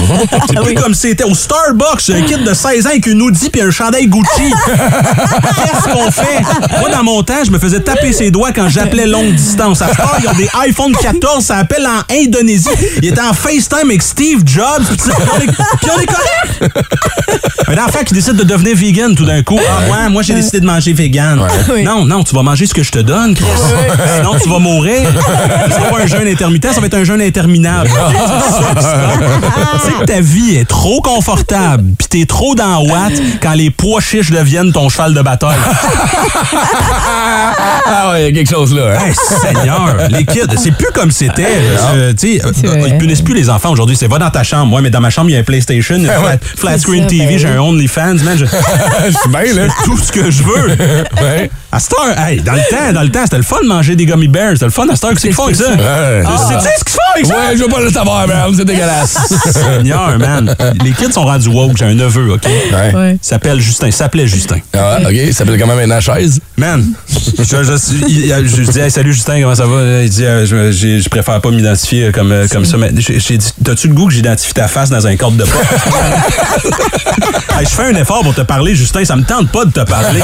[0.48, 3.62] C'est plus comme c'était au Starbucks, un kid de 16 ans avec une Audi puis
[3.62, 4.52] un chandail Gucci.
[4.66, 6.42] Qu'est-ce qu'on fait?
[6.80, 9.82] Moi, dans mon temps, je me faisais taper ses doigts quand j'appelais longue distance.
[9.82, 12.70] À ce temps, ils ont des iPhone 14, ça appelle en Indonésie.
[13.02, 14.84] Il était en FaceTime avec Steve Jobs.
[14.98, 16.76] Puis on est, correct.
[17.68, 19.60] Un enfant qui décide de devenir vegan tout d'un coup.
[19.60, 21.42] Ah, ouais, moi, j'ai décidé de manger vegan.
[21.84, 23.46] Non, non, tu vas manger ce que je te donne, Chris.
[24.18, 25.10] Sinon, tu vas mourir.
[25.68, 27.90] Ce sera pas un jeûne intermittent, ça va être un jeûne interminable.
[29.84, 33.70] Tu sais que ta vie est trop confortable, pis t'es trop dans Watt quand les
[33.70, 35.58] pois chiches deviennent ton cheval de bataille.
[37.94, 38.94] Ah ouais, il y a quelque chose là.
[38.98, 39.06] hein.
[39.06, 41.48] Hey, Seigneur, les kids, c'est plus comme c'était.
[41.94, 42.90] Euh, tu sais, C'est euh, vrai.
[42.90, 43.96] ils punissent plus les enfants aujourd'hui.
[43.98, 44.74] C'est va dans ta chambre.
[44.76, 47.10] Ouais, mais dans ma chambre, il y a un PlayStation, une flat, flat screen ça,
[47.10, 48.38] TV, ben j'ai un OnlyFans, man.
[48.38, 48.46] Je,
[49.20, 49.68] suis bien, là.
[49.84, 50.68] tout ce que je veux.
[51.22, 51.50] Ouais.
[51.72, 53.96] À cette heure, hey, dans le temps, dans le temps, c'était le fun de manger
[53.96, 54.54] des gummy bears.
[54.54, 54.88] C'était le fun.
[54.90, 55.70] À cette heure, qu'est-ce qu'ils font avec ça?
[55.72, 56.24] Ouais.
[56.24, 57.34] Tu sais ce qu'ils font avec ça?
[57.36, 58.52] Ouais, je veux pas le savoir, man.
[58.56, 59.18] C'est dégueulasse.
[59.52, 60.56] Seigneur, man.
[60.84, 61.78] Les kids sont rendus woke.
[61.78, 62.46] J'ai un neveu, OK?
[62.46, 63.18] Ouais.
[63.22, 63.88] S'appelle Justin.
[63.88, 64.58] Il s'appelait Justin.
[64.78, 65.34] Ah, OK.
[65.34, 66.40] S'appelle quand même une chaise.
[66.58, 70.02] Man, je, je, il- je, je dis, hey, salut Justin, comment ça va?
[70.04, 72.78] Il dit, euh, je, j'ai- je préfère pas m'identifier comme, euh, comme ça.
[72.78, 75.44] Mais j'ai j'ai dit, t'as-tu le goût que j'identifie ta face dans un cadre de
[75.44, 75.66] porte?
[77.58, 79.04] Hey, je fais un effort pour te parler, Justin.
[79.06, 80.22] Ça me tente pas de te parler.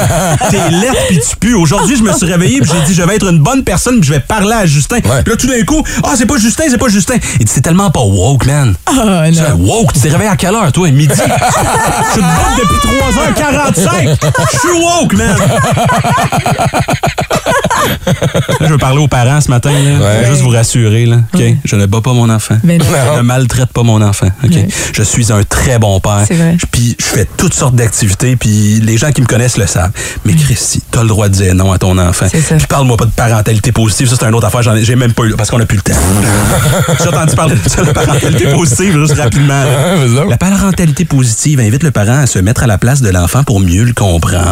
[0.50, 1.54] T'es lettre puis tu pues.
[1.56, 4.08] Aujourd'hui, je me suis réveillé puis j'ai dit, je vais être une bonne personne puis
[4.10, 5.00] je vais parler à Justin.
[5.02, 7.16] Puis là, tout d'un coup, ah, c'est pas Justin, c'est pas Justin.
[7.40, 8.74] Il dit, c'est tellement pas woke, man.
[8.94, 9.34] Non.
[9.34, 10.90] fais, Woke, tu t'es réveillé à quelle heure, toi?
[10.92, 11.14] Midi?
[11.16, 14.18] Je suis debout depuis 3h45.
[14.54, 15.38] Je suis woke, man.
[18.62, 19.72] Je veux parler aux parents ce matin.
[19.72, 20.22] Là.
[20.22, 21.06] Je veux juste vous rassurer.
[21.06, 21.18] Là.
[21.34, 21.42] OK?
[21.66, 22.56] Je ne bats pas mon enfant.
[22.64, 22.82] Ben.
[22.82, 24.28] Je ne maltraite pas mon enfant.
[24.44, 24.52] OK?
[24.52, 24.68] Ouais.
[24.94, 26.24] Je suis un très bon père.
[26.28, 26.56] C'est vrai.
[26.72, 28.36] Puis je fais toutes sortes d'activités.
[28.36, 29.92] Puis les gens qui me connaissent le savent.
[30.26, 32.28] Mais Christy, t'as le droit de dire non à ton enfant.
[32.32, 32.56] C'est ça.
[32.56, 34.10] Puis parle-moi pas de parentalité positive.
[34.10, 34.62] Ça, c'est une autre affaire.
[34.64, 35.94] J'en ai- J'ai même pas eu parce qu'on n'a plus le temps.
[37.00, 39.64] J'ai entendu parler de ça, la parentalité positive, juste rapidement.
[40.30, 43.60] La parentalité positive invite le parent à se mettre à la place de l'enfant pour
[43.60, 44.52] mieux le comprendre.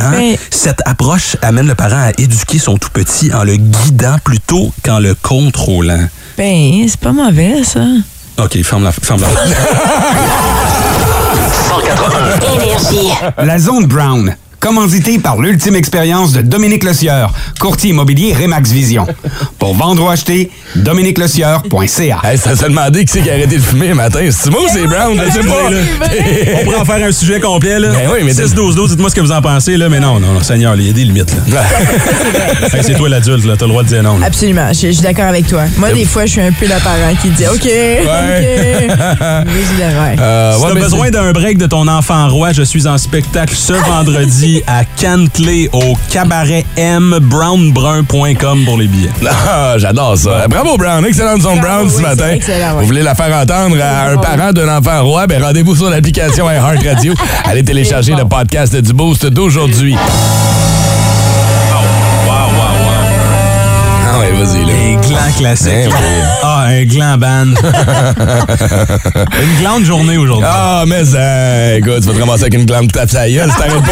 [0.00, 0.10] Hein?
[0.12, 4.72] Mais- Cette approche amène le parent à éduquer son tout petit en le guidant plutôt
[4.84, 6.06] qu'en le contrôlant.
[6.36, 7.84] Ben, c'est pas mauvais, ça.
[8.38, 8.92] OK, ferme la...
[8.92, 9.28] Ferme la...
[11.68, 12.54] 181.
[12.54, 13.12] Énergie.
[13.38, 14.36] La zone Brown.
[14.62, 19.08] Commandité par l'ultime expérience de Dominique Lecieur, courtier immobilier Remax Vision.
[19.58, 22.20] Pour vendre ou acheter, dominiquelecieur.ca.
[22.22, 24.20] Hey, ça se demandé qui c'est qui a arrêté de fumer le matin.
[24.30, 25.20] C'est moi ou c'est Brown?
[25.26, 25.68] Je sais pas.
[26.60, 27.90] On pourrait en faire un sujet complet, là.
[27.90, 29.88] Ben oui, mais 6-12-12, dites-moi ce que vous en pensez, là.
[29.88, 31.64] Mais non, non, non, Seigneur, il y a des limites, là.
[32.72, 33.56] Hey, c'est toi l'adulte, là.
[33.58, 34.26] T'as le droit de dire non, là.
[34.26, 35.64] Absolument, je, suis d'accord avec toi.
[35.76, 37.66] Moi, des fois, je suis un peu le parent qui dit OK, OK.
[39.80, 40.14] Laurent.
[40.20, 43.56] Euh, Si ouais, t'as besoin d'un break de ton enfant roi, je suis en spectacle
[43.56, 49.10] ce vendredi à Cantley au cabaret mbrownbrun.com pour les billets.
[49.54, 50.46] Ah, j'adore ça.
[50.48, 51.04] Bravo, Brown.
[51.04, 52.30] Excellente zone Brown ce oui, matin.
[52.30, 52.80] excellent, ouais.
[52.80, 55.26] Vous voulez la faire entendre à un parent d'un enfant roi?
[55.26, 57.14] Ben, rendez-vous sur l'application iHeart Radio.
[57.44, 58.18] Allez télécharger bon.
[58.18, 59.96] le podcast du Boost d'aujourd'hui.
[64.08, 64.72] Ah ouais, vas-y, là.
[65.36, 65.70] Classique.
[65.72, 66.22] Ben oui.
[66.42, 67.44] Ah, un gland ban.
[69.42, 70.46] Une glande journée aujourd'hui.
[70.48, 73.50] Ah, mais ça, écoute, tu vas te ramasser avec une glande de tape sa gueule
[73.50, 73.90] si t'arrêtes pas.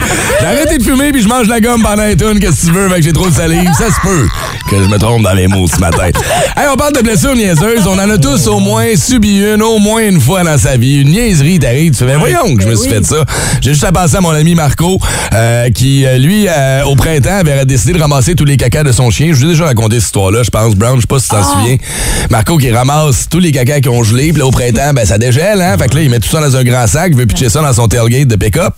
[0.40, 2.72] j'ai arrêté de fumer puis je mange la gomme pendant les tunes, qu'est-ce que tu
[2.72, 3.70] veux, fait que j'ai trop de salive.
[3.76, 4.28] Ça se peut
[4.70, 6.08] que je me trompe dans les mots ce matin.
[6.56, 7.86] Hey, on parle de blessures niaiseuses.
[7.86, 11.00] On en a tous au moins subi une, au moins une fois dans sa vie.
[11.00, 13.24] Une niaiserie t'arrive, tu fais, ben voyons que je me suis fait ça.
[13.60, 14.98] J'ai juste à penser à mon ami Marco,
[15.34, 18.92] euh, qui, euh, lui, euh, au printemps, avait décidé de ramasser tous les cacas de
[18.92, 19.28] son chien.
[19.28, 21.34] Je vous ai déjà raconté cette histoire-là, je pense, Brown, je sais pas si tu
[21.34, 21.76] t'en souviens.
[22.30, 25.18] Marco qui ramasse tous les cacas qui ont gelé, puis là, au printemps, ben, ça
[25.18, 25.76] dégèle, hein?
[25.78, 27.62] Fait que là, il met tout ça dans un grand sac, il veut pitcher ça
[27.62, 28.74] dans son tailgate de pick-up.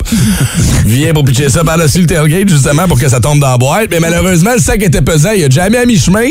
[0.85, 3.57] Il vient pour pitcher ça par-dessus le tailgate, justement, pour que ça tombe dans la
[3.57, 3.89] boîte.
[3.89, 6.29] Mais malheureusement, le sac était pesant, il a jamais à mi-chemin.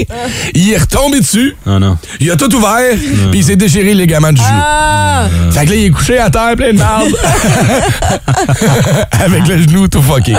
[0.55, 1.57] Il est retombé dessus.
[1.67, 1.99] Ah non.
[2.21, 2.97] Il a tout ouvert,
[3.31, 4.61] puis il s'est déchiré le ligament du genou.
[4.63, 5.29] Ah!
[5.51, 7.09] Fait que là, il est couché à terre plein de marde.
[9.25, 10.35] Avec le genou tout fucké.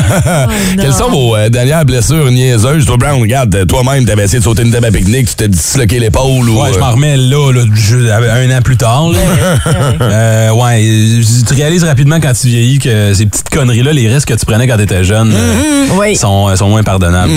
[0.80, 2.85] Quelles sont vos euh, dernières blessures niaiseuses?
[2.86, 5.98] Toi, Brown, regarde, toi-même, t'avais essayé de sauter une table à pique-nique, tu t'es disloqué
[5.98, 6.62] l'épaule ou...
[6.62, 9.10] Ouais, je euh, m'en remets là, là je- un an plus tard.
[9.10, 9.18] là.
[10.00, 14.34] Euh, ouais, tu réalises rapidement quand tu vieillis que ces petites conneries-là, les risques que
[14.34, 16.14] tu prenais quand t'étais jeune, euh, Oui.
[16.16, 17.32] sont, sont moins pardonnables.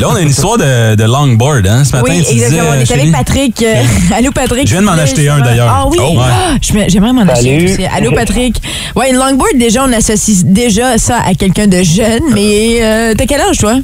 [0.00, 2.06] Là, on a une histoire de, de longboard, hein, ce matin.
[2.10, 2.70] Oui, tu disais, exactement.
[2.70, 3.62] On est avec Patrick.
[3.62, 3.74] euh,
[4.16, 4.66] allô, Patrick.
[4.66, 5.68] Je viens de m'en acheter un, d'ailleurs.
[5.70, 5.98] Ah oui?
[6.00, 6.24] Oh, ouais.
[6.26, 6.54] Ah,
[6.88, 7.84] J'aimerais m'en acheter aussi.
[7.94, 8.60] Allô, Patrick.
[8.96, 13.26] Ouais, une longboard, déjà, on associe déjà ça à quelqu'un de jeune, mais euh, t'as
[13.26, 13.74] quel âge, toi?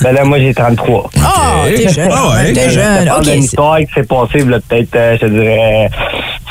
[0.00, 1.10] Ben là, moi, j'ai 33.
[1.22, 2.08] Ah, t'es jeune.
[2.10, 2.52] Ah ouais.
[2.54, 3.10] T'es jeune.
[3.10, 3.24] OK.
[3.24, 5.90] c'est- histoire qui s'est passée, là, peut-être, euh, je te dirais,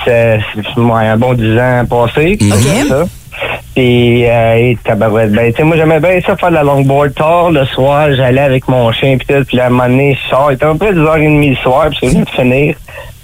[0.06, 2.38] c'est c'est, ouais, un bon 10 ans passé.
[2.40, 2.48] OK.
[2.48, 3.04] comme ça.
[3.74, 7.16] Puis, euh, et tabarouette, ben, tu sais, moi, j'aimais bien ça faire de la longboard
[7.16, 7.50] tard.
[7.50, 9.44] Le soir, j'allais avec mon chien, puis tout.
[9.46, 10.52] Puis là, à un moment donné, je sors.
[10.52, 12.76] Il était à peu près 10h30 le soir, puis je venais de finir.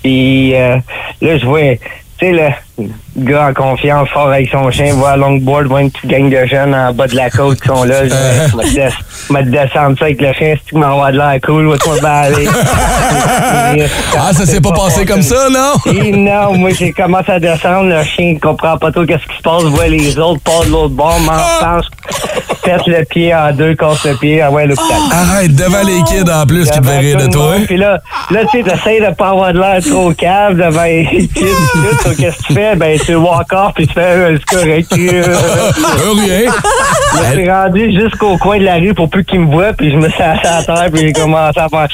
[0.02, 0.78] Puis, euh,
[1.22, 1.80] là, je vois, tu
[2.20, 2.88] sais, le
[3.18, 6.46] gars en confiance, fort avec son chien, voit un longboard, voit une petite gang de
[6.46, 8.06] jeunes en bas de la côte qui sont là.
[8.06, 8.90] Je vais
[9.30, 11.88] me descendre ça avec le chien, c'est que m'envoie de l'air cool, va te.
[14.18, 15.74] Ah, ça s'est pas passé comme ça, non?
[15.94, 19.38] Et non, moi j'ai commencé à descendre, le chien ne comprend pas trop qu'est-ce qui
[19.38, 21.82] se passe, voit les autres, part de l'autre bord, m'en
[22.68, 24.98] pète le pied en deux, casse le pied, ah ouais, l'hôpital.
[25.12, 27.56] Arrête, devant les kids en plus qui devaient rire de toi.
[27.66, 28.00] Puis là,
[28.30, 31.46] là tu sais, t'essayes de pas avoir de l'air trop cave devant les kids,
[32.18, 32.76] qu'est-ce que tu fais?
[32.76, 34.92] Ben, tu walk off, puis tu fais, euh, c'est correct.
[34.92, 35.24] euh.
[35.24, 36.52] Euh, rien.
[37.18, 39.98] Je suis rendu jusqu'au coin de la rue pour plus qu'ils me voient, puis je
[39.98, 41.88] me suis assis à terre, puis j'ai commencé à faire.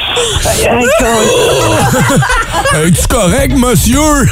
[0.99, 4.25] Con- Es-tu correct, monsieur?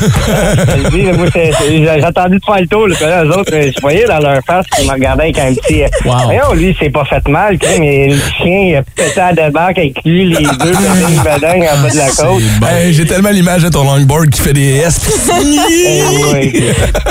[1.70, 4.66] J'ai attendu de faire le tour, là, eux autres, euh, je voyais dans leur face
[4.76, 5.84] qu'ils me regardaient avec un petit.
[5.84, 9.78] euh, Voyons, lui, c'est pas fait mal, mais le chien, il a pété à débarque
[9.78, 12.42] avec lui, les deux, une bedagne en bas de la côte.
[12.68, 15.00] Hey, J'ai tellement l'image de ton longboard qui fait des S.
[15.40, 16.64] Eh oui.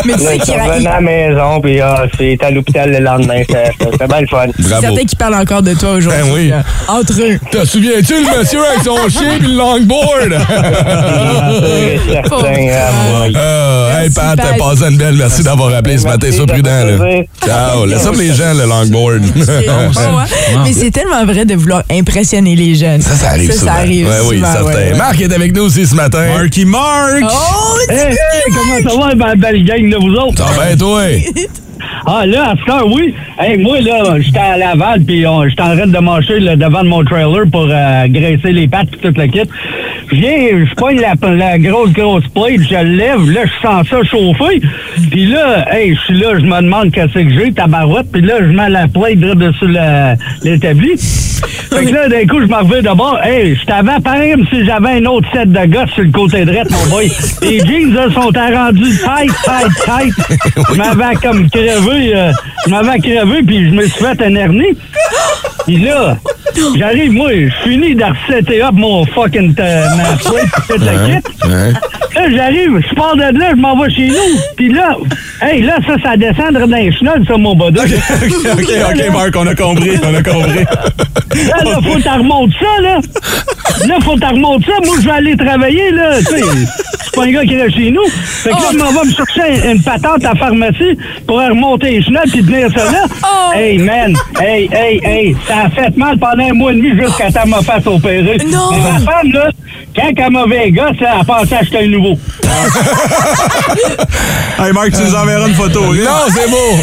[0.05, 3.43] Mais tu sais ils qu'il à la maison, puis ah, c'est à l'hôpital le lendemain.
[3.79, 4.47] C'était bien le fun.
[4.59, 4.81] Bravo.
[4.83, 6.23] certains qui parlent encore de toi aujourd'hui.
[6.23, 6.53] Ben oui.
[6.89, 7.39] Entre eux.
[7.51, 10.35] Te souviens-tu le monsieur avec son chien pis le longboard?
[11.61, 12.67] C'est certain.
[12.73, 13.27] ah.
[13.37, 15.15] Euh, hey, Pat, t'as passé une belle.
[15.15, 16.31] Merci d'avoir appelé ce matin.
[16.33, 16.97] Sois prudent, là.
[17.45, 17.87] Ciao.
[17.87, 19.23] Laisse les gens, le longboard.
[19.45, 19.91] C'est hein?
[20.65, 23.01] Mais c'est tellement vrai de vouloir impressionner les jeunes.
[23.03, 23.65] Ça, ça arrive ça.
[23.67, 24.69] Ça arrive Ouais, oui, souvent, certain.
[24.69, 24.99] ouais, ouais.
[24.99, 26.27] Marc est avec nous aussi ce matin.
[26.37, 27.23] Marky Mark!
[27.23, 28.17] Oh, Hey, hey,
[28.55, 30.39] comment ça va, ma belle gang de vous autres?
[30.47, 31.03] Ça va toi?
[32.07, 33.15] Ah, là, à heure, oui.
[33.39, 36.83] Hey, moi, là, j'étais à Laval, puis on- j'étais en train de marcher là, devant
[36.83, 39.49] de mon trailer pour euh, graisser les pattes puis tout le kit.
[40.11, 44.03] Je viens, je pogne la, la grosse, grosse plate, je lève, là, je sens ça
[44.03, 44.61] chauffer.
[45.11, 48.35] Puis là, hey, je suis là, je me demande qu'est-ce que j'ai, tabarouette, puis là,
[48.41, 49.69] je mets la plate dessus
[50.43, 50.91] l'établi.
[51.71, 53.19] Fait que là, d'un coup, je m'en reviens de bord.
[53.23, 56.45] Hey, je t'avais pareil comme si j'avais un autre set de gosses sur le côté
[56.45, 57.11] droit, mon boy.
[57.43, 60.15] Les jeans, là, sont rendus tight, tight, tight.
[60.73, 61.90] Je m'avais comme crevé.
[61.91, 62.33] Crevé, euh,
[62.67, 64.77] je m'avais crevé, puis je me suis fait un hernie.
[65.67, 66.17] Puis là,
[66.77, 71.49] j'arrive, moi, je finis de resetter up mon fucking euh, ma kit.
[71.49, 71.73] Ouais.
[72.15, 74.41] Là, j'arrive, je pars de là, je m'en vais chez nous.
[74.57, 74.97] Puis là,
[75.43, 77.79] hey, là, ça, ça descend dans les chenolles, ça, mon body.
[77.79, 77.91] OK,
[78.53, 80.65] OK, OK, Marc, on a compris, on a compris.
[80.65, 83.01] Là, là, faut que t'en remontes ça, là.
[83.87, 84.73] Là, faut que t'en remontes ça.
[84.85, 86.19] Moi, je vais aller travailler, là.
[86.19, 86.43] Tu sais,
[87.11, 88.07] c'est pas un gars qui est là chez nous.
[88.09, 90.97] Fait que là, je m'en vais me chercher une patente à la pharmacie
[91.27, 93.05] pour remonter les chenolles puis tenir ça là.
[93.55, 94.15] Hey, man.
[94.41, 95.37] Hey, hey, hey.
[95.47, 98.39] Ça a fait mal pendant un mois et demi jusqu'à temps m'a fait opérer.
[98.47, 98.71] Non.
[98.73, 99.51] Mais ma femme, là,
[99.95, 102.19] quand elle un gosse, là, elle pensait acheter un nouveau.
[104.59, 105.81] Hey, Marc, tu nous enverras une photo.
[105.95, 106.77] Non, c'est beau.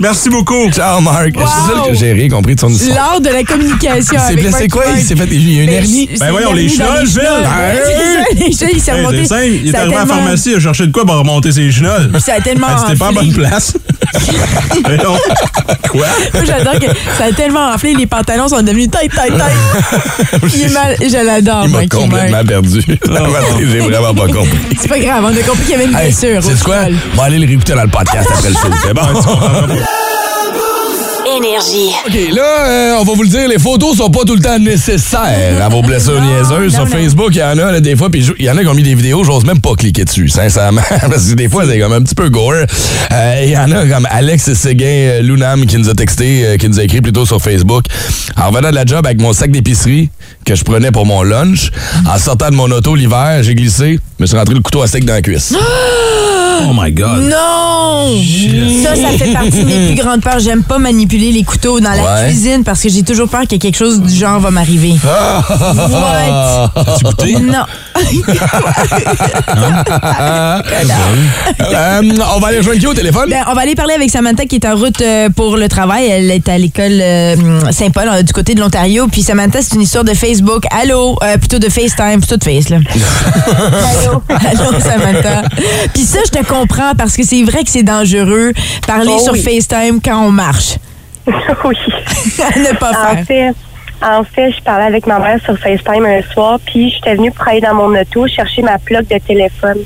[0.00, 0.68] Merci beaucoup.
[0.72, 1.30] Ciao, Marc.
[1.36, 2.96] C'est ça que j'ai rien compris de son histoire.
[2.96, 4.00] L'art de la communication.
[4.00, 4.84] Il s'est avec blessé Marky quoi?
[4.96, 6.08] Il s'est fait il y a une Ben, hernie?
[6.12, 6.82] c'est Ben voyons, les Phil.
[6.82, 9.24] Ouais, c'est ça, les chenolles, il s'est remonté.
[9.62, 12.10] Il est arrivé à la pharmacie, il a cherché de quoi pour remonter ses chenolles.
[12.20, 13.74] Ça a tellement Ah, C'était pas à bonne place.
[14.88, 15.16] Mais non.
[15.90, 16.06] Quoi?
[16.34, 16.86] Moi, j'adore que
[17.18, 20.52] ça a tellement enflé, les pantalons sont devenus tight, tight, tight.
[20.54, 22.80] Il est mal, je l'adore, Il m'a complètement perdu.
[22.84, 24.58] j'ai vraiment pas compris.
[24.80, 26.42] C'est pas grave, on a compris qu'il y avait une blessure.
[26.42, 26.76] c'est quoi?
[27.14, 28.68] On va aller le réécouter dans le podcast après le show.
[28.84, 29.02] C'est bon?
[31.36, 31.90] Énergie.
[32.06, 34.58] OK, là, euh, on va vous le dire, les photos sont pas tout le temps
[34.58, 36.72] nécessaires à vos blessures niaiseuses.
[36.72, 36.96] Sur non, non.
[36.96, 38.74] Facebook, il y en a là, des fois, puis il y en a qui ont
[38.74, 41.92] mis des vidéos, j'ose même pas cliquer dessus, sincèrement, parce que des fois, c'est comme
[41.92, 42.52] un petit peu gore.
[42.52, 46.56] Euh, Il y en a comme Alex Séguin euh, Lunam qui nous a texté, euh,
[46.56, 47.84] qui nous a écrit plutôt sur Facebook.
[48.36, 50.10] En revenant de la job avec mon sac d'épicerie
[50.44, 51.70] que je prenais pour mon lunch,
[52.08, 55.04] en sortant de mon auto l'hiver, j'ai glissé, me suis rentré le couteau à sec
[55.04, 55.54] dans la cuisse.
[56.64, 57.22] Oh my God.
[57.30, 58.06] Non!
[58.82, 60.38] Ça, ça fait partie de mes plus grandes peurs.
[60.40, 62.26] J'aime pas manipuler les couteaux dans la Ouais.
[62.28, 64.94] cuisine parce que j'ai toujours peur que quelque chose du genre va m'arriver.
[65.04, 66.70] What?
[66.74, 67.36] As-tu goûté?
[67.40, 67.64] Non.
[71.60, 72.02] Euh,
[72.34, 73.28] on va aller rejoindre qui au téléphone?
[73.30, 76.06] Ben, on va aller parler avec Samantha qui est en route euh, pour le travail.
[76.06, 77.36] Elle est à l'école euh,
[77.70, 79.06] Saint-Paul euh, du côté de l'Ontario.
[79.10, 80.64] Puis Samantha, c'est une histoire de Facebook.
[80.70, 81.16] Allô?
[81.22, 82.78] Euh, plutôt de FaceTime, plutôt de Face, là.
[84.02, 84.22] Allô?
[84.28, 85.42] Allô, Samantha?
[85.94, 88.52] Puis ça, je te comprends parce que c'est vrai que c'est dangereux
[88.86, 89.42] parler Oh sur oui.
[89.42, 90.76] FaceTime quand on marche.
[91.26, 91.76] oui.
[92.56, 93.24] Ne pas En faire.
[93.26, 93.50] fait,
[94.02, 97.46] en fait, je parlais avec ma mère sur FaceTime un soir, puis j'étais venue pour
[97.46, 99.78] aller dans mon auto chercher ma plaque de téléphone.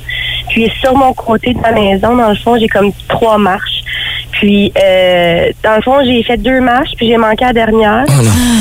[0.49, 3.76] Puis sur mon côté de la maison, dans le fond, j'ai comme trois marches.
[4.39, 8.05] Puis euh, dans le fond, j'ai fait deux marches, puis j'ai manqué la dernière.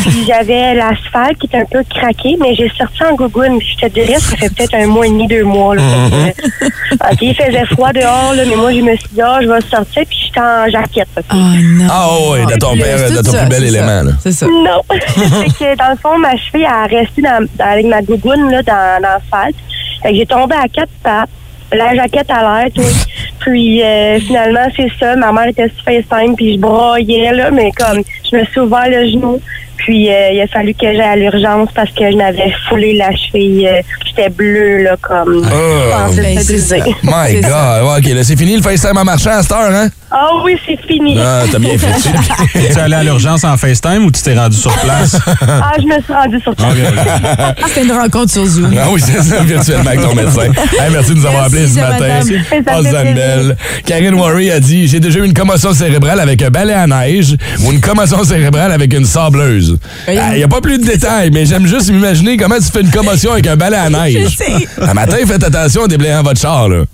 [0.07, 3.59] puis j'avais l'asphalte qui était un peu craqué, mais j'ai sorti en Google.
[3.59, 5.75] Puis je te dirais, ça fait peut-être un mois et demi, deux mois.
[5.77, 6.65] Là, que,
[7.12, 9.61] OK, il faisait froid dehors, là, mais moi, je me suis dit, ah, je vais
[9.61, 11.09] sortir, puis j'étais en jaquette.
[11.31, 11.87] Oh non.
[11.91, 14.03] Ah oui, de ton, de ton ça, plus bel c'est élément.
[14.03, 14.12] là.
[14.23, 14.47] C'est ça.
[14.47, 14.83] Non.
[14.91, 18.62] fait que dans le fond, ma cheville a resté dans, dans- avec ma gougoune là,
[18.62, 19.57] dans, dans l'asphalte.
[20.03, 21.29] Fait que j'ai tombé à quatre pattes.
[21.72, 22.85] La jaquette à l'air.
[23.40, 25.16] Puis euh, finalement, c'est ça.
[25.16, 28.88] Ma mère était sur FaceTime, puis je broyais, là, mais comme je me suis ouvert
[28.88, 29.40] le genou.
[29.77, 33.11] Puis euh, il a fallu que j'aille à l'urgence parce que je m'avais foulé la
[33.15, 33.67] cheville.
[33.69, 35.47] euh, J'étais bleue, là, comme.
[35.47, 36.07] Ah.
[36.09, 36.77] pensais Ben, ça.
[37.03, 37.45] My God.
[37.51, 37.85] ça.
[37.99, 39.89] OK, là, c'est fini le FaceTime en marchant à cette heure, hein?
[40.11, 41.19] Ah oui, c'est fini.
[41.21, 42.11] Ah, t'as bien fait ça.
[42.53, 45.19] Tu es allé à l'urgence en FaceTime ou tu t'es rendu sur place?
[45.43, 46.73] Ah, je me suis rendue sur place.
[47.39, 48.73] Ah, C'était une rencontre sur Zoom.
[48.81, 50.43] Ah oui, c'est ça, virtuellement avec ton médecin.
[50.81, 52.21] Hey, merci de nous avoir appelés ce matin.
[52.21, 52.93] Oh, plaisir.
[52.93, 53.57] Zambel.
[53.85, 57.37] Karine Worry a dit J'ai déjà eu une commotion cérébrale avec un balai à neige
[57.65, 59.65] ou une commotion cérébrale avec une sableuse.
[60.09, 60.37] Il Oui.
[60.38, 63.33] n'y a pas plus de détails, mais j'aime juste m'imaginer comment tu fais une commotion
[63.33, 64.18] avec un balai à neige.
[64.31, 64.68] Je sais.
[64.81, 66.85] Un matin, faites attention en déblayant votre char, là.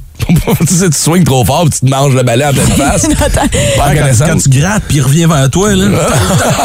[0.66, 3.04] Tu sais, tu swings trop fort puis tu te manges le balai en pleine face.
[3.20, 3.48] Attends.
[3.76, 5.86] Pas Quand, quand tu grattes puis il revient vers toi, là.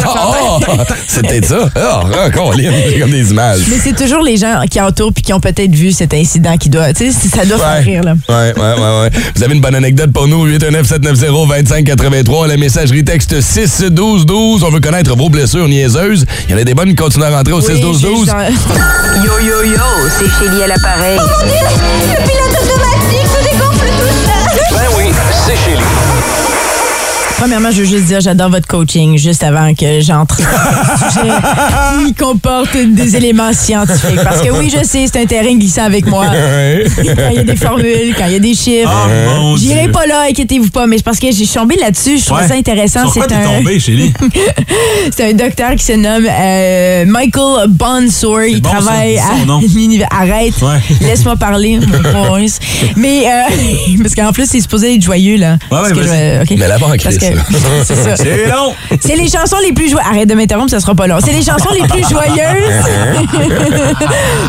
[0.06, 0.60] Oh,
[1.08, 1.70] C'était ça.
[1.76, 3.60] Oh, oh, comme des images.
[3.70, 6.70] Mais c'est toujours les gens qui entourent puis qui ont peut-être vu cet incident qui
[6.70, 6.94] doit.
[6.94, 8.14] Tu sais, ça doit faire rire, là.
[8.30, 9.10] Ouais, ouais, ouais, ouais.
[9.36, 14.64] Vous avez une bonne anecdote pour nous, 819-790-2583, la messagerie texte 61212.
[14.64, 16.26] On veut connaître vos blessures niaiseuses.
[16.48, 18.26] Il y en a des bonnes qui continuent à rentrer au Oui, 61212.
[18.28, 18.32] j'ai-
[19.26, 19.82] Yo yo yo,
[20.20, 21.18] c'est Chélie à l'appareil.
[21.18, 23.28] Le pilote automatique
[25.48, 26.57] oui, c'est Chélie.
[27.38, 32.06] Premièrement, je veux juste dire, j'adore votre coaching juste avant que j'entre dans le sujet
[32.08, 34.24] qui comporte des éléments scientifiques.
[34.24, 36.26] Parce que oui, je sais, c'est un terrain glissant avec moi.
[36.96, 38.92] Quand il y a des formules, quand il y a des chiffres.
[38.92, 40.88] Ah, J'irai pas là, inquiétez-vous pas.
[40.88, 42.48] Mais c'est parce que j'ai tombé là-dessus, je trouve Ouais.
[42.48, 43.08] ça intéressant.
[43.14, 43.80] C'est un, tombé,
[45.16, 48.42] c'est un docteur qui se nomme euh, Michael Bonsour.
[48.44, 50.08] Il bon, travaille son à l'univers.
[50.12, 50.80] Arrête, Ouais.
[51.02, 52.38] laisse-moi parler, mon.
[52.96, 55.54] Mais euh, parce qu'en plus, c'est supposé être joyeux là.
[55.54, 56.56] Ouais, Parce que je.
[56.56, 56.98] Mais là-bas en
[57.84, 58.74] c'est long!
[59.00, 60.08] C'est les chansons les plus joyeuses.
[60.10, 61.18] Arrête de m'interrompre, ça sera pas long.
[61.24, 62.86] C'est les chansons les plus joyeuses.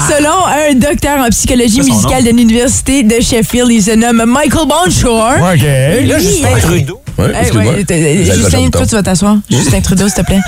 [0.08, 5.34] Selon un docteur en psychologie musicale de l'université de Sheffield, il se nomme Michael Bonshore.
[5.52, 6.18] OK.
[6.20, 7.00] Justin Trudeau.
[7.18, 7.74] Ouais, excuse-moi.
[8.35, 9.37] Justin, toi, tu vas t'asseoir.
[9.50, 10.38] Justin Trudeau, s'il te plaît.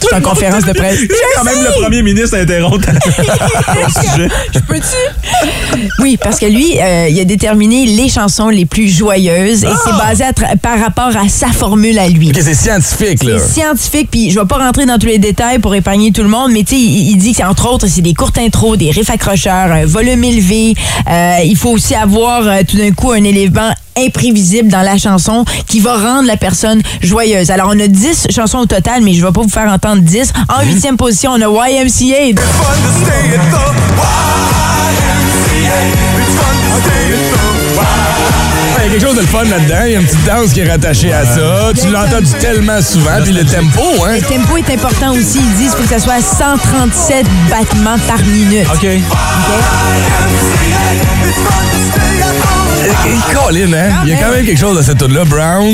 [0.00, 0.98] Tu fais en conférence de presse.
[1.36, 4.28] Quand même le premier ministre interrompt sujet.
[4.54, 5.80] Je peux-tu?
[6.00, 9.92] Oui, parce que lui, euh, il a déterminé les chansons les plus joyeuses et c'est
[9.92, 12.32] basé à tra- par rapport à sa formule à lui.
[12.34, 13.38] C'est scientifique, là.
[13.38, 16.28] C'est scientifique, puis je vais pas rentrer dans tous les détails pour épargner tout le
[16.28, 18.90] monde, mais tu sais, il, dit que c'est entre autres, c'est des courtes intros, des
[18.90, 20.74] riffs accrocheurs, un volume élevé.
[21.08, 25.44] Euh, il faut aussi avoir euh, tout d'un coup un élément imprévisible dans la chanson
[25.66, 27.50] qui va rendre la personne joyeuse.
[27.50, 30.32] Alors, on a 10 chansons au total, mais je vais pas vous faire entendre 10.
[30.48, 32.34] En huitième position, on a YMCA.
[38.82, 39.82] Il y a quelque chose de le fun là-dedans.
[39.86, 41.72] Il y a une petite danse qui est rattachée à ça.
[41.80, 43.22] Tu l'entends tellement souvent.
[43.22, 44.14] Puis le tempo, hein?
[44.14, 45.38] Le tempo est important aussi.
[45.38, 48.66] Ils disent qu'il faut que ça soit à 137 battements par minute.
[48.72, 48.84] OK.
[48.84, 49.02] Et
[53.34, 53.90] Colin, hein?
[54.04, 55.24] Il y a quand même quelque chose à cette tune-là.
[55.24, 55.66] Brown.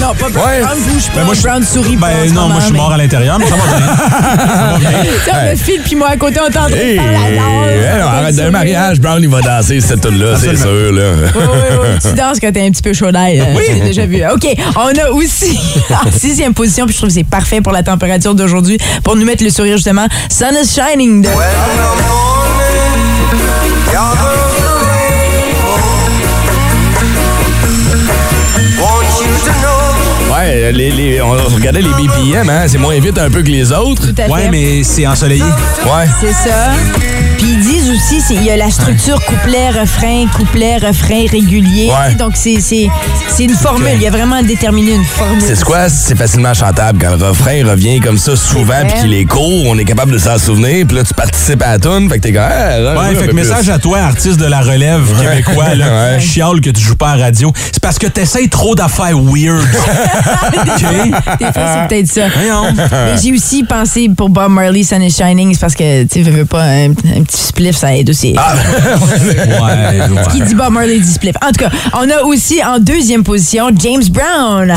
[0.00, 0.46] Non, pas Brown.
[0.46, 0.60] Ouais.
[0.62, 1.12] Brown bouge pas.
[1.20, 2.96] Ben, moi, je- Brown sourit pas en Ben non, moi je suis moment, mort à
[2.98, 3.86] l'intérieur, mais ça va bien.
[3.96, 4.90] Ça va bien.
[5.02, 7.12] mais- on a Phil puis moi à côté, on est en train de Hey, faire
[7.12, 7.68] la danse.
[7.68, 11.02] hey, non, arrête d'un mariage, Brown, il va danser cette tune-là, c'est sûr, là.
[11.34, 11.88] Oui, oui, oui.
[12.10, 13.42] Tu danses quand t'es un petit peu chaud d'ail.
[13.56, 13.62] Oui.
[13.68, 14.22] J'ai déjà vu.
[14.32, 14.46] OK.
[14.76, 15.58] On a aussi,
[15.90, 19.24] en sixième position, puis je trouve que c'est parfait pour la température d'aujourd'hui, pour nous
[19.24, 21.28] mettre le sourire, justement, Sun is Shining de...
[30.72, 32.64] Les, les- on regardait les BPM, hein?
[32.66, 34.06] C'est moins vite un peu que les autres.
[34.12, 34.30] Tout à fait.
[34.32, 35.42] Ouais, mais c'est ensoleillé.
[35.42, 36.06] Ouais.
[36.20, 36.72] C'est ça.
[37.44, 41.88] Puis ils disent aussi, c'est- il y a la structure couplet-refrain, couplet-refrain régulier.
[41.90, 42.14] Ouais.
[42.14, 42.88] Donc, c'est c'est-
[43.28, 43.90] c'est une formule.
[43.96, 45.42] Il y a vraiment déterminé une formule.
[45.46, 45.90] C'est quoi?
[45.90, 46.98] C'est facilement chantable.
[46.98, 50.18] Quand le refrain revient comme ça souvent puis qu'il est court, on est capable de
[50.18, 50.86] s'en souvenir.
[50.86, 52.08] Puis là, tu participes à la tune.
[52.08, 52.42] Fait que t'es comme...
[52.48, 53.70] Ah, Ouais, un fait que message plus.
[53.72, 56.20] à toi, artiste de la relève québécois, là, Ouais.
[56.20, 57.52] chiale que tu joues pas à radio.
[57.72, 59.60] C'est parce que t'essayes trop d'affaires weird.
[60.46, 61.38] OK?
[61.40, 62.22] Des fois, c'est peut-être ça.
[63.22, 66.38] J'ai aussi pensé pour Bob Marley, Sun is Shining, c'est parce que, tu sais, veux,
[66.38, 68.34] veux pas, un, un petit spliff, ça aide aussi.
[68.36, 68.54] Ah,
[69.24, 70.22] Ouais, ouais.
[70.32, 71.36] Qui dit Bob Marley dit spliff.
[71.42, 74.74] En tout cas, on a aussi en deuxième position James Brown.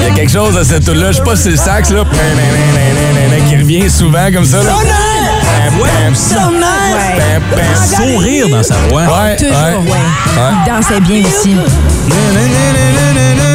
[0.00, 1.12] Il y a quelque chose à cette tune-là.
[1.12, 2.04] Je sais pas si c'est le sax, là.
[3.48, 4.72] Qui revient souvent comme ça, là.
[5.72, 6.12] Ouais.
[7.96, 9.02] Sourire dans sa voix.
[9.02, 9.90] Ouais, Toujours, ouais.
[9.90, 10.52] ouais.
[10.66, 11.56] Il dansait bien aussi.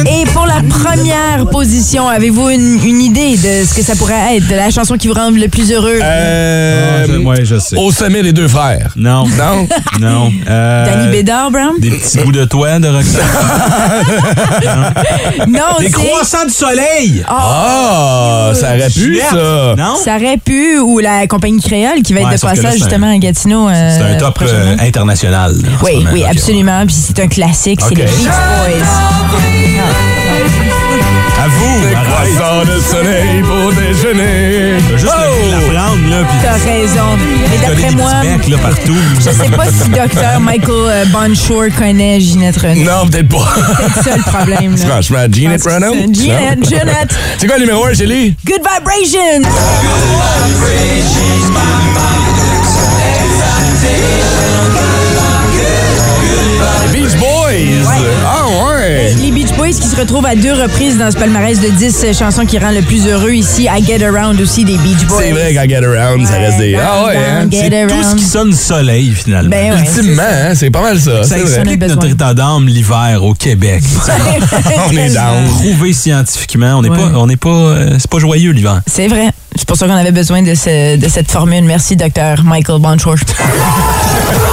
[0.06, 4.48] Et pour la première position, avez-vous une, une idée de ce que ça pourrait être,
[4.48, 5.98] de la chanson qui vous rend le plus heureux?
[6.02, 7.76] Euh, Ah, je- ouais, je sais.
[7.76, 8.92] Au sommet des deux frères.
[8.96, 9.24] Non.
[9.28, 9.68] Non?
[10.00, 10.32] Non.
[10.48, 11.74] Euh, Danny Bédard, Brown?
[11.78, 13.20] Des petits bouts de toit de Roxane.
[15.48, 17.24] Non, Des croissants du soleil.
[17.28, 19.74] Ah, ça aurait pu, ça.
[19.76, 19.94] Non?
[20.02, 22.72] Ça aurait pu, ou la compagnie créole qui va Ouais, être de passage c'est un-
[22.72, 23.68] justement à Gatineau.
[23.68, 25.54] euh, C'est un top euh, international.
[25.62, 26.84] là, Oui, oui, absolument.
[26.86, 28.86] Puis c'est un classique, c'est les Beach Boys.
[31.40, 31.44] Ouais.
[31.44, 34.76] À vous, Des croissants de soleil pour déjeuner.
[34.90, 37.18] T'as juste de la prendre, là, puis T'as raison.
[37.50, 38.96] Mais d'après moi, becs, là, partout.
[39.18, 40.40] je sais pas si Dr.
[40.40, 42.84] Michael euh, Bonshore connaît Ginette Renault.
[42.84, 43.48] Non, peut-être pas.
[43.96, 44.76] C'est ça le problème.
[44.76, 44.86] là.
[44.86, 45.94] Franchement, que Renault?
[45.94, 46.64] c'est Ginette?
[46.68, 47.14] Ginette.
[47.38, 48.34] C'est quoi le numéro 1 chez lui?
[48.46, 49.48] Good Vibrations.
[56.82, 57.86] Les Beach Boys.
[58.24, 58.79] Ah ouais.
[59.22, 62.44] Les Beach Boys qui se retrouvent à deux reprises dans ce palmarès de 10 chansons
[62.44, 63.66] qui rend le plus heureux ici.
[63.70, 65.22] I Get Around aussi des Beach Boys.
[65.22, 66.74] C'est vrai qu'à Get Around, ça reste des.
[66.76, 67.48] Ah ouais, hein?
[67.50, 69.48] Get C'est tout ce qui sonne soleil, finalement.
[69.48, 71.22] Ben ouais, c'est Ultimement, hein, c'est pas mal ça.
[71.24, 73.82] ça explique notre état d'âme l'hiver au Québec.
[74.88, 75.44] On est down.
[75.48, 76.96] Prouvé scientifiquement, on n'est Ouais.
[76.98, 78.82] pas, on n'est pas, euh, c'est pas joyeux l'hiver.
[78.86, 79.30] C'est vrai.
[79.56, 81.64] C'est pour ça qu'on avait besoin de, ce- de cette formule.
[81.64, 82.44] Merci, Dr.
[82.44, 83.16] Michael Bonshore.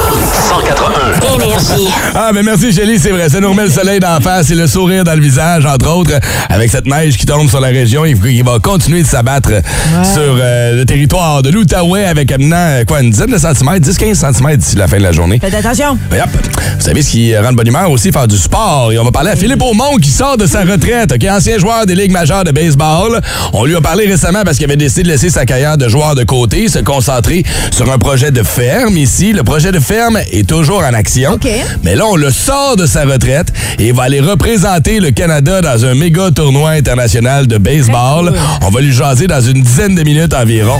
[0.57, 1.35] 181.
[1.35, 1.87] Énergie.
[2.15, 3.29] Ah, ben merci, Shelly, c'est vrai.
[3.29, 6.19] Ça nous remet le soleil d'en face et le sourire dans le visage, entre autres,
[6.49, 9.51] avec cette neige qui tombe sur la région et qui va continuer de s'abattre
[10.13, 14.15] sur euh, le territoire de l'Outaouais avec maintenant, euh, quoi, une dizaine de centimètres, 10-15
[14.15, 15.39] centimètres d'ici la fin de la journée.
[15.39, 15.97] Faites attention.
[16.09, 16.29] Ben, hop.
[16.79, 18.91] Vous savez ce qui rend de bonne humeur aussi, faire du sport.
[18.91, 21.85] Et on va parler à Philippe Aumont qui sort de sa retraite, OK, ancien joueur
[21.85, 23.21] des Ligues majeures de baseball.
[23.53, 26.15] On lui a parlé récemment parce qu'il avait décidé de laisser sa carrière de joueur
[26.15, 29.33] de côté, se concentrer sur un projet de ferme ici.
[29.33, 31.33] Le projet de ferme est toujours en action.
[31.33, 31.47] OK.
[31.83, 35.61] Mais là, on le sort de sa retraite et il va aller représenter le Canada
[35.61, 38.33] dans un méga tournoi international de baseball.
[38.65, 40.79] On va lui jaser dans une dizaine de minutes environ.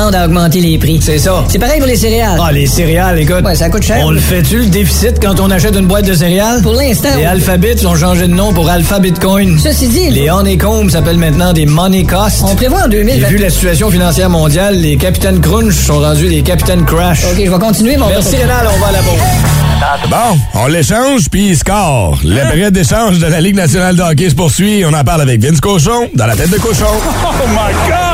[0.00, 1.00] à augmenter les prix.
[1.02, 1.44] C'est ça.
[1.48, 2.38] C'est pareil pour les céréales.
[2.42, 3.42] Ah, les céréales, écoute.
[3.44, 3.98] Ouais, ça coûte cher.
[4.04, 6.60] On le fait-tu, le déficit, quand on achète une boîte de céréales?
[6.62, 7.24] Pour l'instant, Les.
[7.24, 9.58] Alphabets ont changé de nom pour Alpha Bitcoin.
[9.58, 12.42] Ceci dit, Les Honeycomb s'appellent maintenant des Money Cost.
[12.44, 13.28] on prévoit en Et 2020...
[13.28, 17.24] vu la situation financière mondiale, les capitaines Crunch sont rendus des capitaines Crash.
[17.24, 20.10] OK, je vais continuer, mon Merci Rénal, on va à la pause.
[20.10, 22.18] Bon, on l'échange, puis il score.
[22.24, 24.84] La période d'échange de la Ligue nationale de hockey se poursuit.
[24.84, 26.84] On en parle avec Vince Cochon, dans la tête de cochon.
[27.24, 28.05] Oh my God!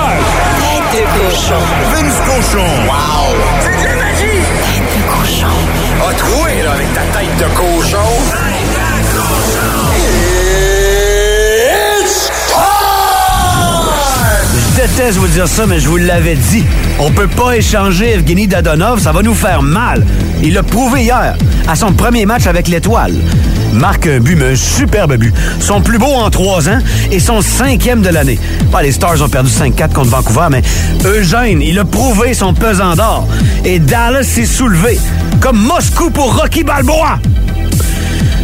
[0.93, 1.55] Tête de cochon.
[1.95, 2.67] Vince cochon.
[2.87, 3.35] Wow!
[3.61, 4.43] C'est de la magie!
[4.67, 5.57] Tête de cochon.
[6.07, 8.09] A troué, là, avec ta tête de cochon.
[8.31, 8.69] Tête
[9.09, 9.73] de cochon.
[12.03, 12.31] It's
[14.55, 16.65] Je déteste vous dire ça, mais je vous l'avais dit.
[16.99, 20.05] On peut pas échanger Evgeny Dadonov, ça va nous faire mal.
[20.43, 21.37] Il l'a prouvé hier,
[21.69, 23.15] à son premier match avec l'Étoile.
[23.73, 25.35] Marque un but, mais un superbe but.
[25.61, 26.79] Son plus beau en trois ans
[27.11, 28.39] et son cinquième de l'année.
[28.71, 30.63] Bah, les Stars ont perdu 5-4 contre Vancouver, mais
[31.05, 33.27] Eugène, il a prouvé son pesant d'or.
[33.65, 34.99] Et Dallas s'est soulevé,
[35.41, 37.19] comme Moscou pour Rocky Balboa.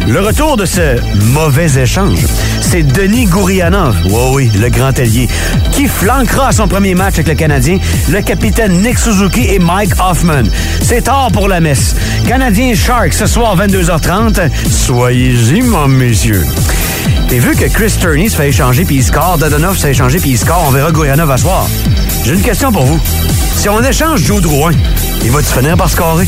[0.09, 0.99] Le retour de ce
[1.33, 2.25] mauvais échange,
[2.61, 5.27] c'est Denis Gourianov, oui, oui, le grand allié,
[5.71, 7.77] qui flanquera son premier match avec le Canadien
[8.09, 10.41] le capitaine Nick Suzuki et Mike Hoffman.
[10.81, 11.95] C'est tard pour la messe.
[12.27, 14.49] Canadien Shark ce soir 22h30.
[14.67, 16.43] Soyez-y, mon messieurs.
[17.29, 20.17] Et vu que Chris Turney se fait échanger puis il score, Dadonov se fait échanger
[20.17, 21.67] puis il score, on verra Gourianov à soir.
[22.25, 22.99] J'ai une question pour vous.
[23.55, 24.71] Si on échange Joe Drouin,
[25.23, 26.27] il va-tu finir par scorer?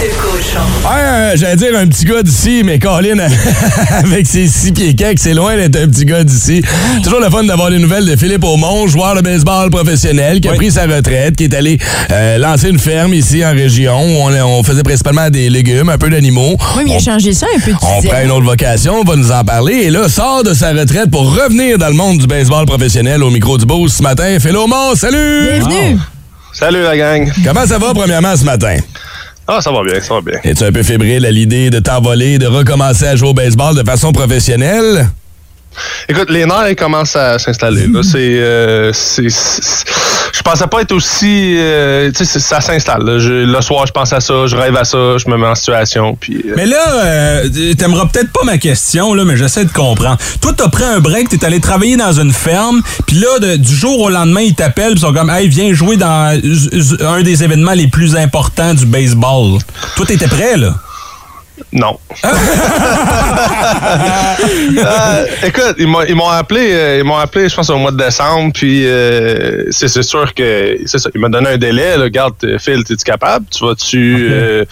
[0.00, 3.18] Ouais, euh, j'allais dire un petit gars d'ici, mais Colin,
[3.90, 6.62] avec ses six pieds quelques, c'est loin d'être un petit gars d'ici.
[7.02, 10.52] Toujours le fun d'avoir des nouvelles de Philippe Aumont, joueur de baseball professionnel, qui a
[10.52, 11.78] pris sa retraite, qui est allé
[12.12, 15.98] euh, lancer une ferme ici en région où on, on faisait principalement des légumes, un
[15.98, 16.56] peu d'animaux.
[16.76, 17.72] Oui, mais il a changé ça un peu.
[17.72, 19.74] tu On prend une autre vocation, on va nous en parler.
[19.86, 23.30] Et là, sort de sa retraite pour revenir dans le monde du baseball professionnel au
[23.30, 24.38] micro du Boost ce matin.
[24.40, 25.48] Phil Aumont, salut!
[25.58, 25.98] Bienvenue!
[26.52, 27.30] Salut la gang.
[27.44, 28.76] Comment ça va premièrement ce matin?
[29.50, 30.38] Ah, ça va bien, ça va bien.
[30.44, 33.82] Es-tu un peu fébrile à l'idée de t'envoler, de recommencer à jouer au baseball de
[33.82, 35.08] façon professionnelle?
[36.08, 37.86] Écoute, les nerfs ils commencent à s'installer.
[37.86, 38.02] là.
[38.02, 39.84] C'est, euh, c'est, c'est-
[40.27, 43.02] je pensais pas être aussi, euh, tu sais, ça s'installe.
[43.04, 46.16] Le soir, je pense à ça, je rêve à ça, je me mets en situation,
[46.18, 46.42] puis.
[46.46, 50.18] euh, Mais là, euh, t'aimeras peut-être pas ma question, là, mais j'essaie de comprendre.
[50.40, 54.00] Toi, t'as pris un break, t'es allé travailler dans une ferme, puis là, du jour
[54.00, 56.38] au lendemain, ils t'appellent, ils sont comme, hey, viens jouer dans
[57.06, 59.58] un des événements les plus importants du baseball.
[59.96, 60.74] Toi, t'étais prêt, là?
[61.72, 61.98] Non.
[64.78, 67.90] Euh, écoute, ils m'ont, ils m'ont appelé, euh, ils m'ont appelé, je pense au mois
[67.90, 71.10] de décembre, puis euh, c'est, sûr que c'est ça.
[71.14, 71.96] Ils m'ont donné un délai.
[71.96, 73.46] Là, Regarde, Phil, t'es-tu capable?
[73.50, 74.64] Tu vas-tu euh,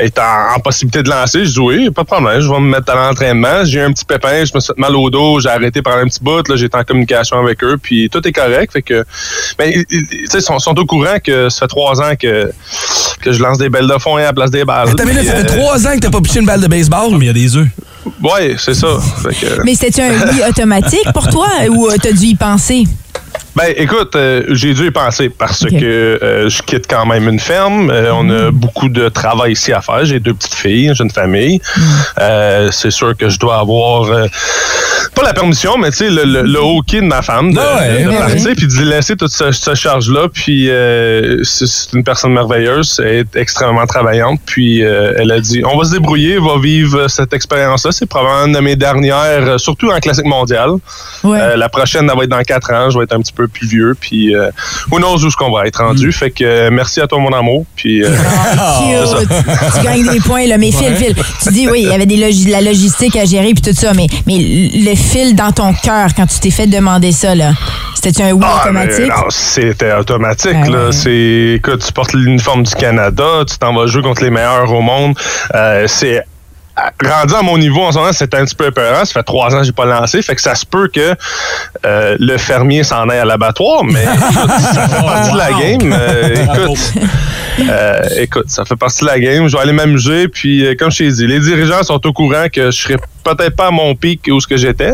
[0.00, 1.44] être en, en possibilité de lancer?
[1.44, 2.40] Je dis oui, pas de problème.
[2.40, 3.64] Je vais me mettre à l'entraînement.
[3.64, 5.98] J'ai eu un petit pépin, je me suis fait mal au dos, j'ai arrêté pendant
[5.98, 6.46] un petit bout.
[6.48, 8.72] Là, j'étais en communication avec eux, puis tout est correct.
[8.72, 9.04] Fait que,
[9.58, 12.14] mais ils- ils- tu sais, ils sont, sont au courant que ça fait trois ans
[12.20, 12.50] que
[13.20, 14.88] que je lance des belles de fond à la place des balles.
[14.88, 17.10] Là, ça fait trois ans que t'as pas piché une balle de baseball.
[17.12, 17.66] Mais il y a des œufs.
[18.22, 18.88] Ouais, c'est ça.
[19.22, 22.84] Fait que- Mais c'était un oui automatique pour toi ou euh, t'as dû y penser?
[23.56, 27.40] Ben, écoute, euh, j'ai dû y penser parce que euh, je quitte quand même une
[27.40, 27.90] ferme.
[27.90, 30.04] Euh, on a beaucoup de travail ici à faire.
[30.04, 31.58] J'ai deux petites filles, j'ai une famille.
[32.20, 34.26] Euh, c'est sûr que je dois avoir euh,
[35.14, 37.78] pas la permission, mais tu sais, le, le, le hockey de ma femme de, Ah
[37.78, 40.28] ouais, de ouais, partir puis d'y laisser toute cette, cette charge-là.
[40.30, 44.38] Puis euh, c'est une personne merveilleuse, elle est extrêmement travaillante.
[44.44, 47.90] Puis euh, elle a dit, on va se débrouiller, on va vivre cette expérience-là.
[47.90, 50.72] C'est probablement une de mes dernières, surtout en classique mondiale.
[51.24, 51.38] Ouais.
[51.40, 52.90] Euh, la prochaine, elle va être dans quatre ans.
[52.90, 53.96] Je vais être un petit peu plus vieux.
[53.98, 54.50] Puis, euh,
[54.90, 56.12] who knows où ce qu'on va être rendu.
[56.12, 57.64] Fait que euh, merci à toi, mon amour.
[57.76, 58.10] Puis, euh,
[59.18, 59.28] Cute.
[59.78, 60.58] tu gagnes des points, là.
[60.58, 63.52] Mais Phil, Phil, tu dis, oui, il y avait des de la logistique à gérer
[63.54, 67.12] puis tout ça, mais, mais le fil dans ton cœur quand tu t'es fait demander
[67.12, 67.52] ça, là,
[67.94, 69.08] c'était-tu un oui Ah, automatique?
[69.08, 70.56] non, c'était automatique.
[70.64, 70.86] Ah là.
[70.86, 70.92] ouais.
[70.92, 74.80] C'est, écoute, tu portes l'uniforme du Canada, tu t'en vas jouer contre les meilleurs au
[74.80, 75.14] monde.
[75.54, 76.22] Euh, c'est
[77.04, 79.04] rendu à mon niveau en ce moment, c'est un petit peu épeurant.
[79.04, 80.22] Ça fait trois ans que j'ai pas lancé.
[80.22, 81.14] Fait que ça se peut que
[81.84, 85.92] euh, le fermier s'en aille à l'abattoir, mais écoute, ça fait partie de la game.
[85.92, 86.92] Euh, écoute,
[87.60, 89.48] euh, écoute, ça fait partie de la game.
[89.48, 90.28] Je vais aller m'amuser.
[90.28, 92.96] Puis, comme je t'ai dit, les dirigeants sont au courant que je serai
[93.34, 94.92] peut-être pas à mon pic où ce que j'étais,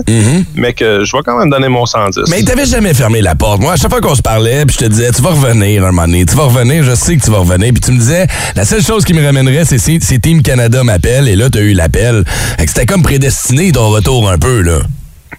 [0.54, 2.16] mais que je vais quand même donner mon 110.
[2.16, 2.30] Mm-hmm.
[2.30, 3.60] Mais il t'avait jamais fermé la porte.
[3.60, 5.92] Moi, à chaque fois qu'on se parlait, puis je te disais, tu vas revenir un
[5.92, 7.72] moment donné, tu vas revenir, je sais que tu vas revenir.
[7.72, 8.26] Puis tu me disais,
[8.56, 11.58] la seule chose qui me ramènerait, c'est si, si Team Canada m'appelle, et là, tu
[11.58, 12.24] as eu l'appel.
[12.58, 14.78] C'était comme prédestiné ton retour un peu, là.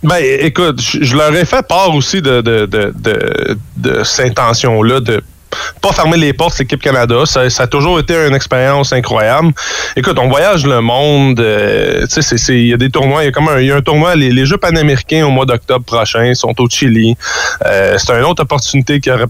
[0.04, 4.32] Ben, écoute, je je leur ai fait part aussi de, de, de, de, de cette
[4.32, 5.22] intention-là de
[5.82, 7.16] pas fermer les portes, l'équipe Canada.
[7.26, 9.52] Ça, ça a toujours été une expérience incroyable.
[9.96, 11.40] Écoute, on voyage le monde.
[11.40, 12.06] euh,
[12.50, 13.24] il y a des tournois.
[13.24, 15.30] Il y a comme un, il y a un tournoi, les, les Jeux panaméricains au
[15.32, 17.16] mois d'octobre prochain sont au Chili.
[17.66, 19.26] Euh, c'est une autre opportunité qui aurait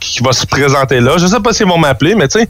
[0.00, 1.14] qui va se présenter là.
[1.18, 2.48] Je sais pas s'ils vont m'appeler, mais tu sais,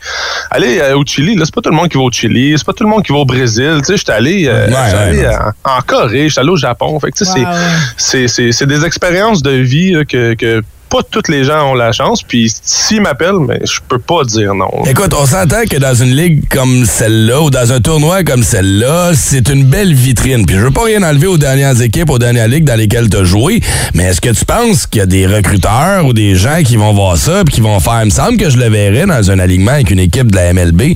[0.50, 2.66] aller euh, au Chili, là, c'est pas tout le monde qui va au Chili, c'est
[2.66, 3.76] pas tout le monde qui va au Brésil.
[3.78, 6.56] Tu sais, j'étais allé, euh, Ouais, j'étais allé ouais, en, en Corée, j'étais allé au
[6.58, 7.00] Japon.
[7.00, 11.44] Fait que tu sais, c'est- des expériences de vie là, que, que pas tous les
[11.44, 12.22] gens ont la chance.
[12.22, 14.68] Puis s'ils m'appellent, mais je peux pas dire non.
[14.86, 19.12] Écoute, on s'entend que dans une ligue comme celle-là ou dans un tournoi comme celle-là,
[19.14, 20.46] c'est une belle vitrine.
[20.46, 23.16] Puis je veux pas rien enlever aux dernières équipes, aux dernières ligues dans lesquelles tu
[23.18, 23.60] as joué,
[23.94, 26.92] mais est-ce que tu penses qu'il y a des recruteurs ou des gens qui vont
[26.92, 29.38] voir ça puis qui vont faire, il me semble que je le verrais dans un
[29.38, 30.94] alignement avec une équipe de la MLB.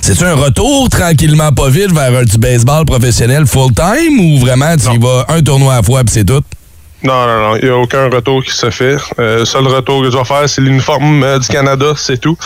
[0.00, 4.94] C'est-tu un retour tranquillement pas vite vers un- du baseball professionnel full-time ou vraiment tu
[4.94, 6.40] y vas un tournoi à la fois puis c'est tout?
[7.04, 7.56] Non, non, non.
[7.56, 8.96] Il n'y a aucun retour qui se fait.
[9.18, 12.36] Euh, le seul retour que je vais faire, c'est l'uniforme euh, du Canada, c'est tout.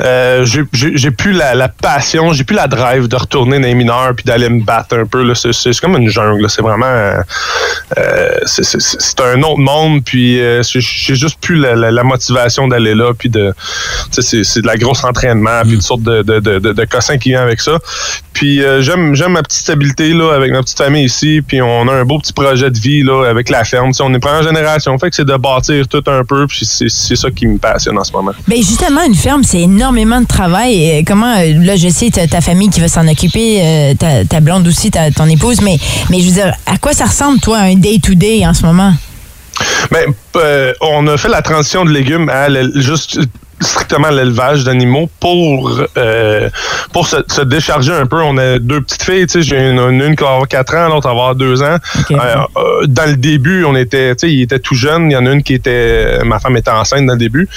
[0.00, 4.24] Euh, j'ai- plus la, passion, j'ai plus la drive de retourner dans les mineurs puis
[4.24, 5.34] d'aller me battre un peu.
[5.34, 6.50] C'est comme une jungle.
[6.50, 6.84] C'est vraiment...
[6.84, 7.20] euh,
[7.96, 10.04] euh, c'est- un autre monde.
[10.04, 13.14] Puis euh, j'ai juste plus la, motivation d'aller là.
[13.14, 13.54] Puis de...
[14.10, 15.62] C'est de la grosse entraînement.
[15.62, 17.78] Puis une sorte de, de, cossin qui vient avec ça.
[18.34, 21.40] Puis euh, j'aime j'aime ma petite stabilité là, avec ma petite famille ici.
[21.46, 23.93] Puis on a un beau petit projet de vie là, avec la ferme.
[24.00, 24.96] On est première génération.
[24.98, 26.46] Fait que c'est de bâtir tout un peu.
[26.46, 28.32] Puis c'est ça qui me passionne en ce moment.
[28.48, 31.04] Ben justement, une ferme, c'est énormément de travail.
[31.06, 34.40] Comment, euh, là, je sais, t'as ta famille qui va s'en occuper, euh, ta, ta
[34.40, 35.78] blonde aussi, ta, ton épouse, mais,
[36.10, 38.92] mais je veux dire, à quoi ça ressemble, toi, un day-to-day en ce moment?
[39.90, 43.20] Ben, euh, on a fait la transition de légumes à juste
[43.60, 46.48] strictement l'élevage d'animaux pour euh,
[46.92, 48.20] pour se, se décharger un peu.
[48.22, 50.88] On a deux petites filles, tu sais, j'ai une, une, qui va avoir 4 ans,
[50.88, 51.76] l'autre va avoir 2 ans.
[52.10, 52.16] Euh,
[52.56, 55.10] euh, dans le début, on était, tu sais, ils étaient tout jeunes.
[55.10, 57.48] Il y en a une qui était, ma femme était enceinte dans le début.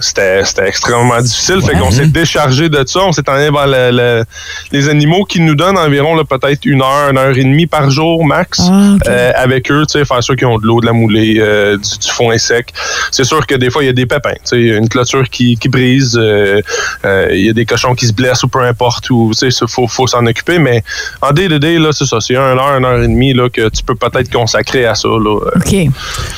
[0.00, 1.60] C'était c'était extrêmement difficile.
[1.62, 3.00] Fait qu'on s'est déchargé de ça.
[3.00, 4.24] On s'est allé vers le- le-
[4.72, 7.90] les animaux qui nous donnent environ là, peut-être une heure, une heure et demie par
[7.90, 8.60] jour max
[9.08, 9.84] euh, avec eux.
[9.90, 12.36] Tu sais, faire ceux qui ont de l'eau, de la moulée, euh, du, du foin
[12.38, 12.72] sec.
[13.10, 14.32] C'est sûr que des fois, il y a des pépins.
[14.34, 16.60] Tu sais, une clôture qui, qui brise, euh,
[17.04, 19.08] euh, il y a des cochons qui se blessent ou peu importe.
[19.10, 20.58] Ou, tu sais, il faut, faut s'en occuper.
[20.58, 20.82] Mais
[21.22, 22.18] en day to day, là, c'est ça.
[22.20, 25.08] C'est une heure, une heure et demie là, que tu peux peut-être consacrer à ça.
[25.08, 25.38] Là.
[25.56, 25.72] OK.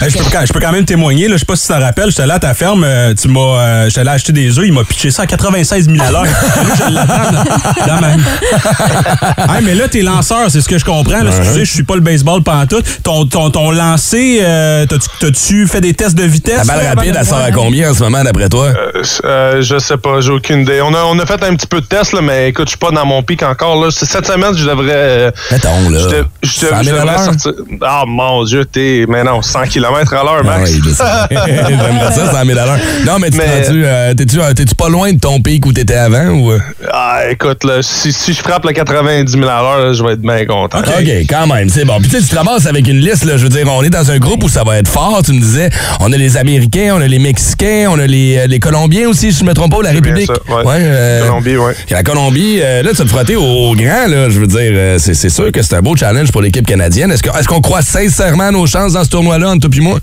[0.00, 1.80] Je, peux, quand- je peux quand même témoigner, là, je sais pas si tu t'en
[1.80, 2.86] rappelles, j'étais là à ta ferme,
[3.20, 6.10] tu m'as, euh, allé acheter des œufs, il m'a pitché ça à 96 000 à
[6.10, 6.22] l'heure.
[6.24, 6.30] Là,
[6.76, 8.08] je l'attends dans- dans ma...
[9.58, 11.22] Hey, mais là, t'es lanceur, c'est ce que je comprends.
[11.22, 12.84] Là, Excusez, je suis pas le baseball pantoute.
[13.02, 16.58] Ton, ton, ton lancé, euh, t'as-tu- fait des tests de vitesse?
[16.58, 18.66] La balle là, rapide, elle sort à combien en ce moment, d'après toi?
[18.66, 20.80] Euh, euh, je sais pas, j'ai aucune idée.
[20.82, 22.78] On a, on a fait un petit peu de tests, là, mais écoute, je suis
[22.78, 23.82] pas dans mon pic encore.
[23.84, 23.90] Là.
[23.90, 25.32] Cette semaine, je devrais.
[25.50, 25.98] Mettons, là.
[26.00, 27.52] Je, dev- je, 100 dev- 000 je à devrais sortir.
[27.82, 29.04] Ah mon Dieu, t'es.
[29.08, 30.70] Mais non, 100 km à l'heure, Max.
[30.70, 31.04] oui, je sais.
[31.30, 32.78] J'aimerais ça, 100 000 à l'heure.
[33.06, 35.94] Non, mais, tu Mais- t'es-tu, euh, euh, t'es-tu pas loin de ton pic où t'étais
[35.94, 36.28] avant?
[36.30, 36.52] Ou...
[36.52, 36.58] euh?
[36.92, 40.20] Ah, écoute, là, si, si je frappe le 90 000 à l'heure, je vais être
[40.20, 40.78] bien content.
[40.78, 41.98] OK, quand même, c'est bon.
[42.00, 44.18] Puis tu te ramasses avec une liste, là, je veux dire, on est dans un
[44.18, 45.22] groupe où ça va être fort.
[45.24, 45.70] Tu me disais,
[46.00, 49.40] on a les Américains, on a les Mexicains, on a les, les Colombiens aussi, si
[49.40, 50.26] je me trompe pas, la République.
[50.26, 50.64] ça, ouais.
[50.66, 51.74] euh, Colombie, ouais.
[51.90, 55.28] La Colombie, euh, là, tu vas te frotter au grand, là, je veux dire, c'est,
[55.28, 57.10] sûr que c'est un beau challenge pour l'équipe canadienne.
[57.12, 59.98] Est-ce, qu'on croit sincèrement à nos chances dans ce tournoi-là, entre toi et moi?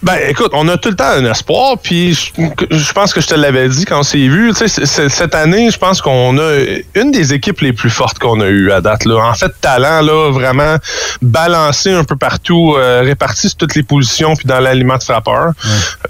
[0.00, 2.30] Ben, écoute, on a tout le temps un espoir, puis je,
[2.70, 4.52] je pense que je te l'avais dit quand on s'est vu.
[4.56, 6.52] Tu sais, cette année, je pense qu'on a
[6.94, 9.04] une des équipes les plus fortes qu'on a eues à date.
[9.06, 9.16] Là.
[9.28, 10.76] En fait, talent, là, vraiment
[11.20, 15.50] balancé un peu partout, euh, réparti sur toutes les positions, puis dans l'aliment de frappeur.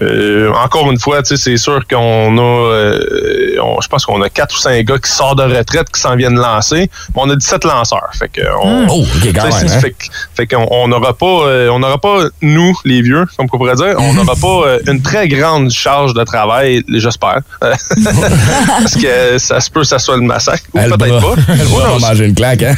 [0.03, 4.21] Euh, encore une fois, tu sais, c'est sûr qu'on a, euh, on- je pense qu'on
[4.21, 6.91] a quatre ou cinq gars qui sortent de retraite, qui s'en viennent lancer.
[7.15, 8.09] Mais on a 17 lanceurs.
[8.13, 9.03] Fait que on, Oh,
[9.49, 9.79] même, c'est- hein?
[9.79, 9.95] fait
[10.35, 11.25] fait qu'on on n'aura pas,
[11.71, 15.01] on n'aura pas, nous, les vieux, comme on pourrait dire, on n'aura pas euh, une
[15.01, 17.39] très grande charge de travail, j'espère.
[17.61, 20.63] Parce que ça se peut que ça soit le massacre.
[20.73, 21.35] Ou peut-être pas.
[21.53, 22.75] elle va manger une claque, hein?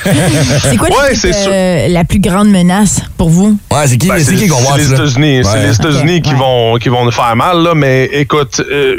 [0.62, 3.58] C'est quoi Ouais, euh, la plus grande menace pour vous?
[3.72, 4.94] Ouais, c'est qui, Ben, c'est qui qu'on voit c'est les ça?
[4.96, 5.42] États-Unis.
[5.44, 8.62] C'est les États-Unis qui, vont, qui vont nous faire mal, là, mais écoute.
[8.70, 8.96] euh,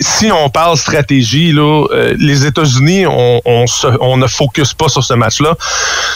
[0.00, 4.88] si on parle stratégie, là, euh, les États-Unis, on, on, se- on ne focus pas
[4.88, 5.56] sur ce match-là.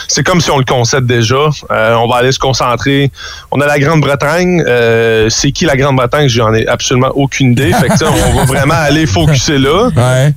[0.07, 1.35] C'est comme si on le concède déjà.
[1.71, 3.11] Euh, on va aller se concentrer.
[3.51, 4.63] On a la Grande-Bretagne.
[4.67, 6.27] Euh, c'est qui la Grande-Bretagne?
[6.27, 7.71] J'en ai absolument aucune idée.
[7.73, 9.89] Fait que, on va vraiment aller focuser là.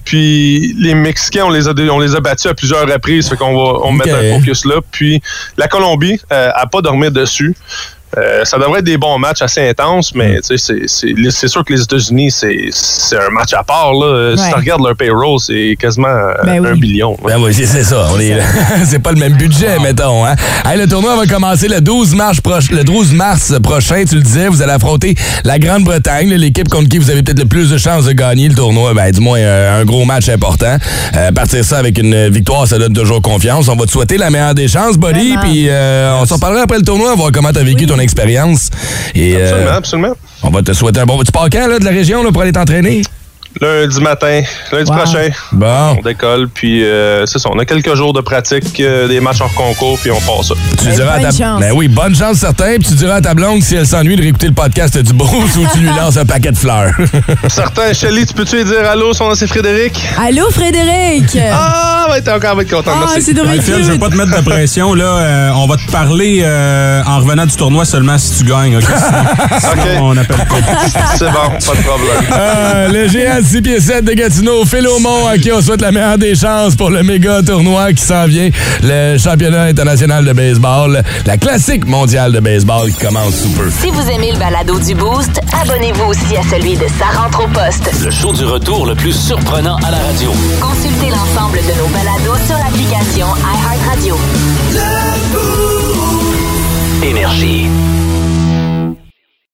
[0.04, 3.28] Puis les Mexicains, on les a, on les a battus à plusieurs reprises.
[3.28, 4.76] Fait qu'on va on mettre un focus là.
[4.90, 5.20] Puis
[5.56, 7.54] la Colombie euh, a pas dormi dessus.
[8.18, 11.48] Euh, ça devrait être des bons matchs assez intenses, mais tu sais, c'est- c'est c'est
[11.48, 13.92] sûr que les États-Unis, c'est c'est un match à part.
[13.92, 14.34] Là.
[14.36, 14.48] Si Ouais.
[14.50, 16.80] tu regardes leur payroll, c'est quasiment euh, Ben un oui.
[16.80, 17.16] billion.
[17.24, 18.08] Ben oui, c'est ça.
[18.14, 18.36] On est,
[18.84, 20.24] c'est pas le même budget, mettons.
[20.24, 20.34] Hein?
[20.64, 22.38] Hey, le tournoi va commencer le 12 mars,
[22.70, 24.04] le 12 mars prochain.
[24.08, 25.14] Tu le disais, vous allez affronter
[25.44, 28.54] la Grande-Bretagne, l'équipe contre qui vous avez peut-être le plus de chances de gagner le
[28.54, 28.94] tournoi.
[28.94, 30.76] Ben, du moins, euh, un gros match important.
[31.16, 33.68] Euh, partir ça avec une victoire, ça donne toujours confiance.
[33.68, 35.36] On va te souhaiter la meilleure des chances, Buddy.
[35.42, 38.70] Puis euh, on s'en parlera après le tournoi, voir comment tu as vécu ton expérience.
[39.14, 40.16] Et, euh, Absolument, absolument.
[40.42, 41.22] On va te souhaiter un bon.
[41.22, 43.02] Tu pars quand, là, de la région, là, pour aller t'entraîner?
[43.60, 44.96] Lundi matin, lundi Wow.
[44.98, 45.28] prochain.
[45.52, 45.96] Bon.
[45.98, 47.48] On décolle, puis euh, c'est ça.
[47.52, 50.54] On a quelques jours de pratique, euh, des matchs hors concours, puis on part ça.
[50.78, 51.58] Tu diras à ta...
[51.58, 52.76] Ben oui, bonne chance certain.
[52.78, 55.56] Puis tu diras à ta blonde si elle s'ennuie de réécouter le podcast du Bruce
[55.56, 56.92] ou tu lui lances un paquet de fleurs.
[57.48, 59.14] Certain, Shelly, tu peux-tu lui dire allô?
[59.14, 60.06] Son nom, c'est Frédéric?
[60.22, 61.38] Allô, Frédéric?
[61.52, 62.90] Ah, ouais, t'es encore être content.
[62.94, 63.32] Ah, merci.
[63.32, 64.92] Ouais, Phil, je veux pas te mettre de pression.
[64.94, 68.76] Là, Euh, on va te parler euh, en revenant du tournoi seulement si tu gagnes.
[68.76, 68.84] ok?
[69.60, 70.56] Sinon, sinon, on appelle pas.
[71.16, 72.24] C'est bon, pas de problème.
[72.32, 75.80] Euh, le géant de 6 pieds 7 de Gatineau, Phil Aumont, à qui on souhaite
[75.80, 78.50] la meilleure des chances pour le méga tournoi qui s'en vient,
[78.82, 83.70] le championnat international de baseball, la classique mondiale de baseball qui commence sous peu.
[83.70, 87.48] Si vous aimez le balado du Boost, abonnez-vous aussi à celui de Sa rentre au
[87.48, 87.90] poste.
[88.04, 90.32] Le show du retour le plus surprenant à la radio.
[90.60, 94.16] Consultez l'ensemble de nos balados sur l'application iHeartRadio.
[97.02, 97.66] Énergie.